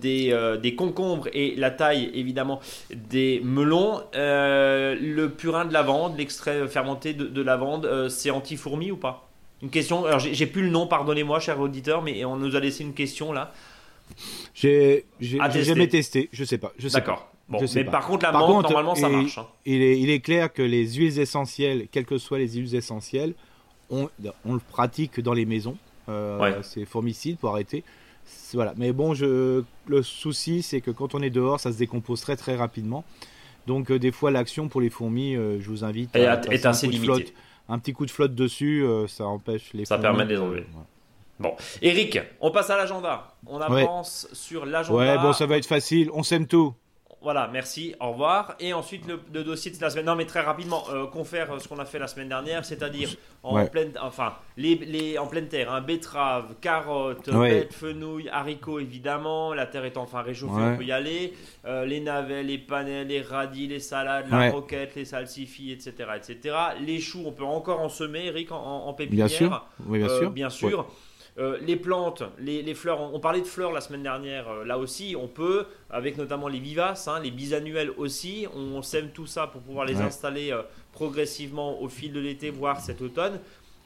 [0.00, 2.60] des, des, concombres et la taille évidemment
[2.94, 4.02] des melons.
[4.14, 9.28] le purin de lavande, l'extrait fermenté de, de lavande, c'est anti-fourmi ou pas?
[9.60, 12.84] Une question, alors j'ai plus le nom, pardonnez-moi, cher auditeur, mais on nous a laissé
[12.84, 13.52] une question là.
[14.54, 16.72] J'ai jamais testé, je sais pas.
[16.92, 17.32] D'accord.
[17.48, 19.38] Bon, mais par contre, la menthe, normalement, ça marche.
[19.38, 19.46] Hein.
[19.64, 23.32] Il, est, il, est, clair que les huiles essentielles, quelles que soient les huiles essentielles,
[23.90, 24.10] on,
[24.44, 25.78] on le pratique dans les maisons.
[26.08, 27.84] Euh, c'est formicide pour arrêter.
[28.52, 28.74] Voilà.
[28.76, 32.36] Mais bon, je, le souci, c'est que quand on est dehors, ça se décompose très
[32.36, 33.04] très rapidement.
[33.66, 36.86] Donc, euh, des fois, l'action pour les fourmis, euh, je vous invite à est assez
[36.86, 37.34] limitée.
[37.70, 39.84] Un petit coup de flotte dessus, ça empêche les.
[39.84, 40.66] Ça permet de les enlever.
[41.38, 43.34] Bon, Eric, on passe à l'agenda.
[43.46, 44.98] On avance sur l'agenda.
[44.98, 46.10] Ouais, bon, ça va être facile.
[46.12, 46.74] On sème tout.
[47.20, 48.54] Voilà, merci, au revoir.
[48.60, 50.06] Et ensuite, le, dossier de la semaine.
[50.06, 53.10] Non, mais très rapidement, euh, confère euh, ce qu'on a fait la semaine dernière, c'est-à-dire
[53.42, 57.28] en, pleine, enfin, les, en pleine terre, hein, betterave, carottes,
[57.72, 59.52] fenouil, haricots, évidemment.
[59.52, 61.34] La terre est enfin réchauffée, on peut y aller.
[61.64, 66.56] Euh, les navets, les panais, les radis, les salades, la roquette, les salsifis, etc., etc.
[66.80, 69.26] Les choux, on peut encore en semer, Eric, en, en pépinière.
[69.26, 70.30] Bien sûr, oui, bien sûr.
[70.30, 70.86] Bien sûr.
[71.38, 75.14] Euh, les plantes, les, fleurs, on, parlait de fleurs la semaine dernière, euh, là aussi,
[75.16, 79.60] on peut, avec notamment les vivaces, hein, les bisannuels aussi, on, sème tout ça pour
[79.60, 80.62] pouvoir les installer euh,
[80.92, 83.38] progressivement au fil de l'été, voire cet automne.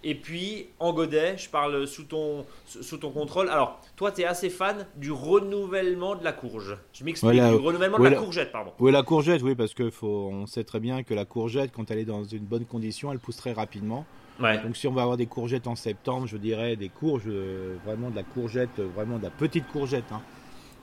[0.05, 3.49] Et puis, en godet, je parle sous ton, sous ton contrôle.
[3.51, 6.77] Alors, toi, tu es assez fan du renouvellement de la courge.
[6.93, 8.73] Je m'explique, du renouvellement de la, courgette, pardon.
[8.81, 12.05] Oui, la courgette, oui, parce qu'on sait très bien que la courgette, quand elle est
[12.05, 14.05] dans une bonne condition, elle pousse très rapidement.
[14.41, 18.11] Donc si on va avoir des courgettes en septembre, je dirais des courges, euh, vraiment
[18.11, 20.11] de la courgette, euh, vraiment de la petite courgette.
[20.13, 20.21] Hein.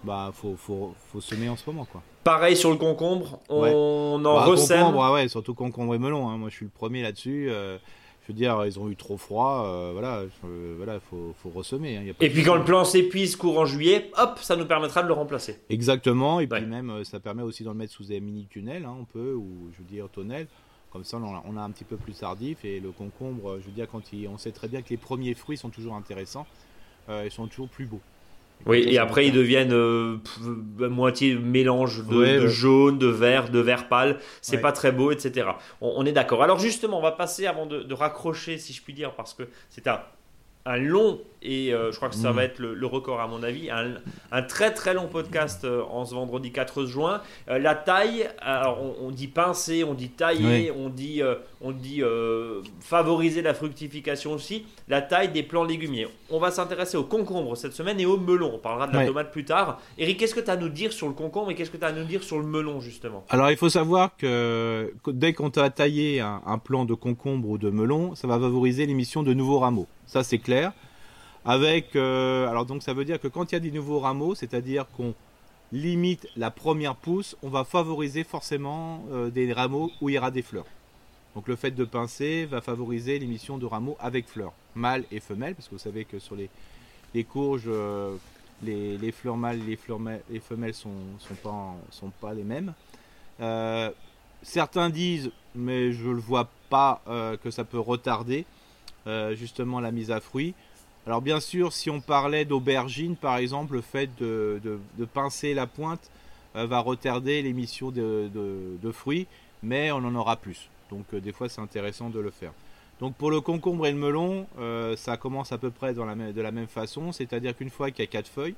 [0.04, 2.02] Bah faut, faut, faut semer en ce moment quoi.
[2.24, 4.46] Pareil sur le concombre, on en bah.
[4.46, 6.30] Concombre, ouais, surtout concombre et melon.
[6.30, 6.38] Hein.
[6.38, 7.50] Moi je suis le premier là-dessus.
[7.50, 7.78] Euh,
[8.22, 10.22] je veux dire, ils ont eu trop froid, voilà,
[10.78, 11.98] voilà, faut, faut ressemer.
[11.98, 12.14] Hein.
[12.20, 15.58] et puis quand le plan s'épuise courant juillet, hop, ça nous permettra de le remplacer.
[15.72, 19.34] Exactement, et puis même ça permet aussi d'en mettre sous des mini tunnels, on peut,
[19.34, 20.46] ou je veux dire tonnels.
[20.92, 22.66] Comme ça, on a, un petit peu plus tardif.
[22.66, 25.58] Et le concombre, je veux dire, quand on sait très bien que les premiers fruits
[25.58, 26.48] sont toujours intéressants,
[27.10, 28.02] euh, ils sont toujours plus beaux.
[28.66, 30.18] Oui, et après ils deviennent euh,
[30.80, 34.20] moitié mélange de, jaune, de vert, de vert pâle.
[34.42, 35.48] C'est pas très beau, etc.
[35.80, 36.44] On, est d'accord.
[36.44, 39.44] Alors justement, on va passer avant de, de, raccrocher, si je puis dire, parce que
[39.70, 40.02] c'est un,
[40.66, 42.46] un long et euh, je crois que ça va mm.
[42.46, 46.52] être le, record à mon avis, un, très très long podcast euh, en ce vendredi
[46.52, 47.22] 4 juin.
[47.50, 48.30] Euh, la taille,
[49.02, 51.22] on, dit pincer, on dit tailler, on dit,
[51.62, 52.02] on dit
[52.82, 54.66] favoriser la fructification aussi.
[54.88, 56.08] La taille des plants légumiers.
[56.30, 58.52] On va s'intéresser au concombre cette semaine et au melon.
[58.56, 59.80] On parlera de la tomate plus tard.
[59.98, 61.86] Eric, qu'est-ce que tu as à nous dire sur le concombre et qu'est-ce que tu
[61.86, 63.24] as à nous dire sur le melon justement?
[63.30, 67.58] Alors il faut savoir que dès qu'on a taillé un, un plant de concombre ou
[67.58, 69.88] de melon, ça va favoriser l'émission de nouveaux rameaux.
[70.10, 70.74] Ça c'est clair.
[71.46, 74.34] Avec, euh, alors donc ça veut dire que quand il y a des nouveaux rameaux,
[74.34, 75.14] c'est-à-dire qu'on
[75.72, 80.32] limite la première pousse, on va favoriser forcément euh, des rameaux où il y aura
[80.32, 80.66] des fleurs.
[81.36, 85.54] Donc le fait de pincer va favoriser l'émission de rameaux avec fleurs, mâles et femelles,
[85.54, 88.16] parce que vous savez que sur les, courges, euh,
[88.64, 90.00] les, fleurs mâles et les fleurs
[90.32, 90.90] les femelles sont,
[91.20, 92.74] sont, pas, sont pas les mêmes.
[94.42, 97.04] certains disent, mais je ne le vois pas,
[97.44, 98.46] que ça peut retarder
[99.36, 100.54] justement la mise à fruit.
[101.10, 104.80] Alors bien sûr, si on parlait d'aubergine, par exemple, le fait de,
[105.14, 106.12] pincer la pointe
[106.56, 109.26] euh, va retarder l'émission de, fruits,
[109.64, 110.70] mais on en aura plus.
[110.92, 112.52] Donc euh, des fois, c'est intéressant de le faire.
[113.00, 116.52] Donc pour le concombre et le melon, euh, ça commence à peu près de la
[116.52, 118.56] même façon, c'est-à-dire qu'une fois qu'il y a quatre feuilles,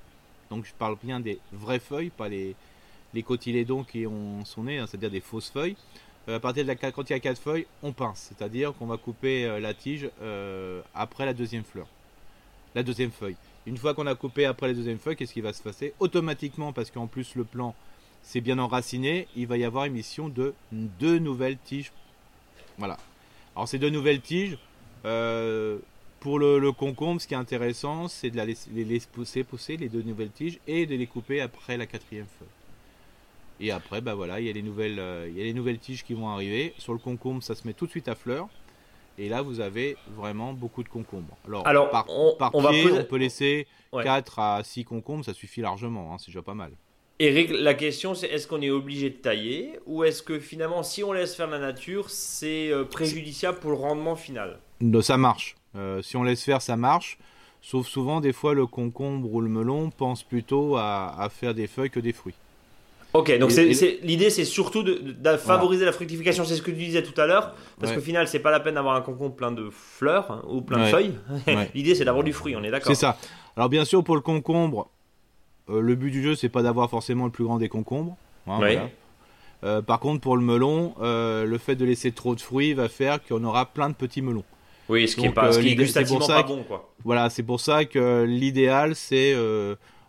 [0.50, 2.56] donc je parle bien des vraies feuilles, pas les,
[3.14, 5.78] les cotylédons qui ont son nez, hein, c'est-à-dire des fausses feuilles.
[6.28, 8.97] À partir de la, quand il y a quatre feuilles, on pince, c'est-à-dire qu'on va
[8.97, 10.09] couper la tige
[10.93, 11.88] après la deuxième fleur
[12.76, 13.36] la deuxième feuille.
[13.65, 15.93] Une fois qu'on a coupé après la deuxième feuille, qu'est-ce qui va se passer?
[15.99, 17.76] Automatiquement, parce qu'en plus le plan
[18.24, 21.91] s'est bien enraciné, il va y avoir émission de deux nouvelles tiges.
[22.78, 22.97] Voilà.
[23.55, 24.57] Alors ces deux nouvelles tiges,
[25.05, 25.80] euh,
[26.19, 28.41] pour le, concombre, ce qui est intéressant, c'est de
[28.74, 32.28] les laisser pousser, pousser les deux nouvelles tiges et de les couper après la quatrième
[32.39, 32.47] feuille.
[33.62, 35.78] Et après, bah voilà, il y a les nouvelles, euh, il y a les nouvelles
[35.78, 36.74] tiges qui vont arriver.
[36.80, 38.49] Sur le concombre, ça se met tout de suite à fleur.
[39.20, 41.38] Et là, vous avez vraiment beaucoup de concombres.
[41.64, 42.36] Alors, par, on,
[42.70, 46.55] pied, on peut laisser 4 à 6 concombres, ça suffit largement, hein, c'est déjà pas
[46.55, 46.72] mal.
[47.20, 51.03] Eric, la question c'est est-ce qu'on est obligé de tailler ou est-ce que finalement, si
[51.03, 54.57] on laisse faire la nature, c'est euh, préjudiciable pour le rendement final?
[55.01, 55.55] Ça marche.
[55.76, 57.20] Euh, si on laisse faire, ça marche.
[57.62, 61.91] Sauf souvent, des fois, le concombre ou le melon pense plutôt à faire des feuilles
[61.91, 62.34] que des fruits.
[63.14, 63.51] Ok, donc
[64.03, 67.55] l'idée c'est surtout de, favoriser la fructification, c'est ce que tu disais tout à l'heure,
[67.80, 70.62] parce qu'au final c'est pas la peine d'avoir un concombre plein de fleurs hein, ou
[70.62, 71.16] plein de feuilles.
[71.76, 72.88] l'idée c'est d'avoir du fruit, on est d'accord.
[72.88, 73.18] C'est ça.
[73.57, 74.89] Alors bien sûr pour le concombre,
[75.70, 78.16] euh, le but du jeu c'est pas d'avoir forcément le plus grand des concombres.
[78.47, 78.59] Hein,
[79.64, 82.88] euh, par contre pour le melon, euh, le fait de laisser trop de fruits va
[82.88, 84.45] faire qu'on aura plein de petits melons.
[84.88, 86.89] Oui, ce qui est pas, ce qui est pas bon quoi.
[87.03, 89.36] Voilà, c'est pour ça que l'idéal c'est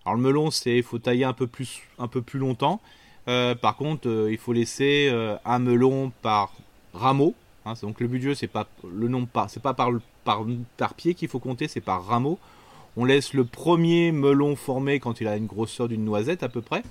[0.05, 2.81] alors le melon, c'est il faut tailler un peu plus un peu plus longtemps.
[3.27, 5.13] par contre, il faut laisser
[5.45, 6.53] un melon par
[6.93, 7.35] rameau.
[7.65, 9.91] Hein, donc le but du jeu, c'est pas le nombre par, c'est pas par,
[10.25, 10.45] par,
[10.77, 12.39] par pied qu'il faut compter, c'est par rameau.
[12.97, 16.61] On laisse le premier melon formé quand il a une grosseur d'une noisette à peu
[16.61, 16.83] près.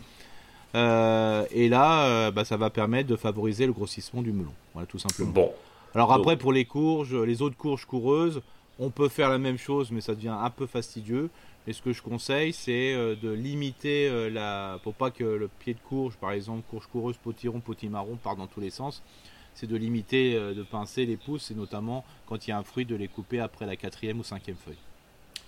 [0.73, 4.53] Euh, et là, euh, bah, ça va permettre de favoriser le grossissement du melon.
[4.73, 5.31] Voilà, tout simplement.
[5.31, 5.51] Bon.
[5.93, 8.41] Alors après, pour les courges, les autres courges coureuses,
[8.79, 11.29] on peut faire la même chose, mais ça devient un peu fastidieux.
[11.67, 15.73] Et ce que je conseille, c'est euh, de limiter la, pour pas que le pied
[15.73, 19.03] de courge, par exemple, courge coureuse, potiron, potimarron, part dans tous les sens.
[19.53, 22.85] C'est de limiter, de pincer les pousses, et notamment quand il y a un fruit,
[22.85, 24.77] de les couper après la quatrième ou cinquième feuille.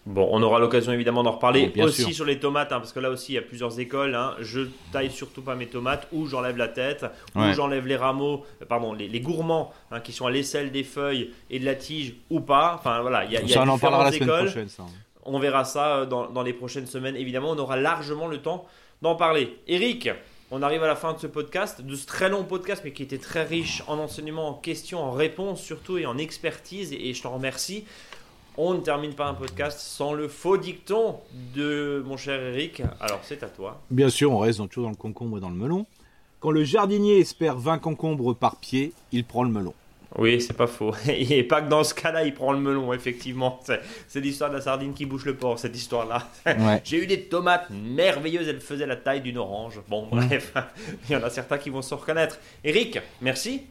[0.05, 3.09] Bon, on aura l'occasion évidemment d'en reparler aussi sur les tomates, hein, parce que là
[3.09, 4.15] aussi il y a plusieurs écoles.
[4.15, 4.35] Hein.
[4.41, 7.05] Je taille surtout pas mes tomates, ou j'enlève la tête,
[7.35, 11.31] ou j'enlève les rameaux, euh, pardon, les, gourmands hein, qui sont à l'aisselle des feuilles
[11.49, 12.75] et de la tige, ou pas.
[12.77, 14.45] Enfin voilà, il y a, y a on en la écoles.
[14.45, 14.83] Prochaine, ça.
[15.25, 17.15] On verra ça euh, dans, dans les prochaines semaines.
[17.15, 18.65] Évidemment, on aura largement le temps
[19.01, 19.57] d'en parler.
[19.67, 20.09] Eric,
[20.55, 23.01] on arrive à la fin de ce podcast, de ce très long podcast, mais qui
[23.01, 26.93] était très riche en enseignements, en questions, en réponses surtout et en expertise.
[26.93, 27.85] Et, je t'en remercie.
[28.55, 31.15] On ne termine pas un podcast sans le faux dicton
[31.55, 32.83] de mon cher Eric.
[32.99, 33.81] Alors c'est à toi.
[33.89, 35.87] Bien sûr, on reste toujours dans le concombre et dans le melon.
[36.39, 39.73] Quand le jardinier espère 20 concombres par pied, il prend le melon.
[40.17, 40.93] Oui, c'est pas faux.
[41.07, 43.59] Et pas que dans ce cas-là, il prend le melon, effectivement.
[44.07, 46.27] C'est l'histoire de la sardine qui bouche le port, cette histoire-là.
[46.83, 49.81] J'ai eu des tomates merveilleuses, elles faisaient la taille d'une orange.
[49.89, 50.53] Bon, bref,
[51.09, 52.37] il y en a certains qui vont se reconnaître.
[52.63, 53.63] Eric, merci.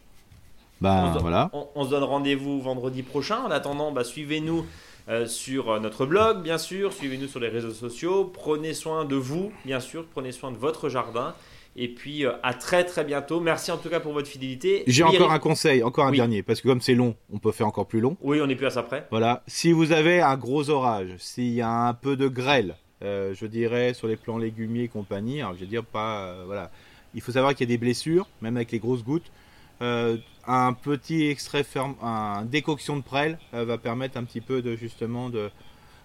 [0.80, 1.49] Bah, on, voilà.
[1.53, 3.38] on, se donne rendez-vous vendredi prochain.
[3.45, 4.66] En attendant, bah, suivez-nous
[5.09, 6.93] euh, sur euh, notre blog, bien sûr.
[6.93, 8.24] Suivez-nous sur les réseaux sociaux.
[8.24, 10.05] Prenez soin de vous, bien sûr.
[10.07, 11.34] Prenez soin de votre jardin.
[11.75, 13.41] Et puis euh, à très très bientôt.
[13.41, 14.85] Merci en tout cas pour votre fidélité.
[14.87, 17.66] J'ai encore un conseil, encore un dernier, parce que comme c'est long, on peut faire
[17.66, 18.16] encore plus long.
[18.20, 19.07] Oui, on est plus à ça près.
[19.11, 19.43] Voilà.
[19.47, 23.95] Si vous avez un gros orage, s'il y a un peu de grêle, je dirais
[23.95, 26.70] sur les plants légumiers et compagnie, alors je veux dire pas, voilà.
[27.14, 29.31] Il faut savoir qu'il y a des blessures, même avec les grosses gouttes.
[29.83, 30.16] Euh,
[30.47, 34.77] un petit extrait ferme, un décoction de prêle euh, va permettre un petit peu de
[34.77, 35.51] justement de,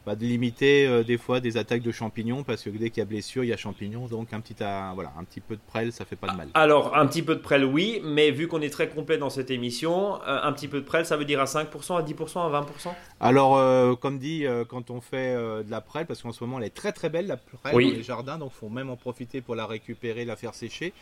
[0.08, 3.02] bah, de limiter euh, des fois des attaques de champignons parce que dès qu'il y
[3.02, 4.08] a blessure, il y a champignons.
[4.08, 6.48] Donc un petit, voilà, un petit peu de prêle, ça fait pas de mal.
[6.54, 9.52] Alors un petit peu de prêle, oui, mais vu qu'on est très complet dans cette
[9.52, 12.94] émission, un petit peu de prêle, ça veut dire à 5%, à 10%, à 20%
[13.20, 16.74] Alors comme dit, quand on fait de la prêle, parce qu'en ce moment elle est
[16.74, 19.66] très très belle la prêle dans les jardins, donc faut même en profiter pour la
[19.66, 20.94] récupérer, la faire sécher.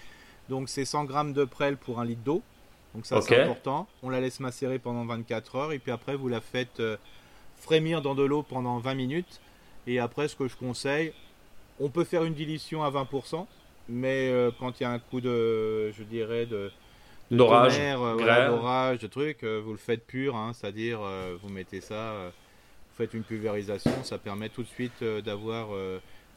[0.50, 2.42] Donc c'est 100 grammes de prêle pour un litre d'eau.
[2.96, 3.88] Donc ça c'est important.
[4.02, 6.98] On la laisse macérer pendant 24 heures et puis après vous la faites euh,
[7.58, 9.42] frémir dans de l'eau pendant 20 minutes.
[9.88, 11.14] Et après ce que je conseille,
[11.80, 13.46] on peut faire une dilution à 20%,
[13.90, 16.72] mais euh, quand il y a un coup de, je dirais, de
[17.32, 21.00] d'orage, euh, de truc, vous le faites pur, hein, c'est-à-dire
[21.42, 25.70] vous mettez ça, vous faites une pulvérisation, ça permet tout de suite d'avoir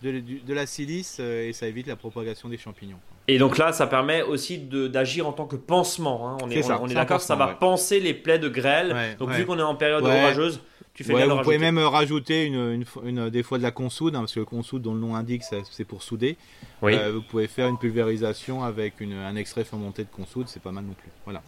[0.03, 3.01] de, la silice et ça évite la propagation des champignons.
[3.27, 6.29] Et donc là, ça permet aussi d'agir en tant que pansement.
[6.29, 6.39] Hein.
[6.43, 9.17] On est, on, est d'accord, ça va panser les plaies de grêle.
[9.19, 10.61] donc vu qu'on est en période orageuse,
[10.99, 14.35] tu fais Vous pouvez même rajouter une, une, des fois de la consoude, hein, parce
[14.35, 16.37] que le consoude, dont le nom indique, c'est pour souder.
[16.83, 20.85] Euh, vous pouvez faire une pulvérisation avec un extrait fermenté de consoude, c'est pas mal
[20.85, 21.11] non plus.
[21.25, 21.43] Voilà.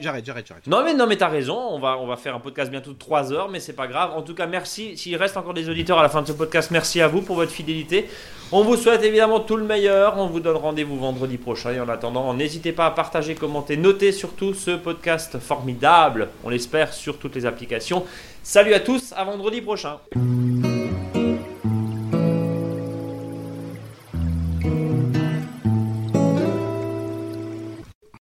[0.00, 0.66] J'arrête, j'arrête, j'arrête.
[0.68, 2.98] Non mais non mais t'as raison, on va on va faire un podcast bientôt de
[2.98, 4.12] 3 heures, mais c'est pas grave.
[4.16, 4.96] En tout cas, merci.
[4.96, 7.36] S'il reste encore des auditeurs à la fin de ce podcast, merci à vous pour
[7.36, 8.06] votre fidélité.
[8.54, 10.18] On vous souhaite évidemment tout le meilleur.
[10.18, 11.72] On vous donne rendez-vous vendredi prochain.
[11.72, 16.28] Et en attendant, n'hésitez pas à partager, commenter, noter surtout ce podcast formidable.
[16.44, 18.04] On l'espère sur toutes les applications.
[18.44, 19.98] Salut à tous, à vendredi prochain.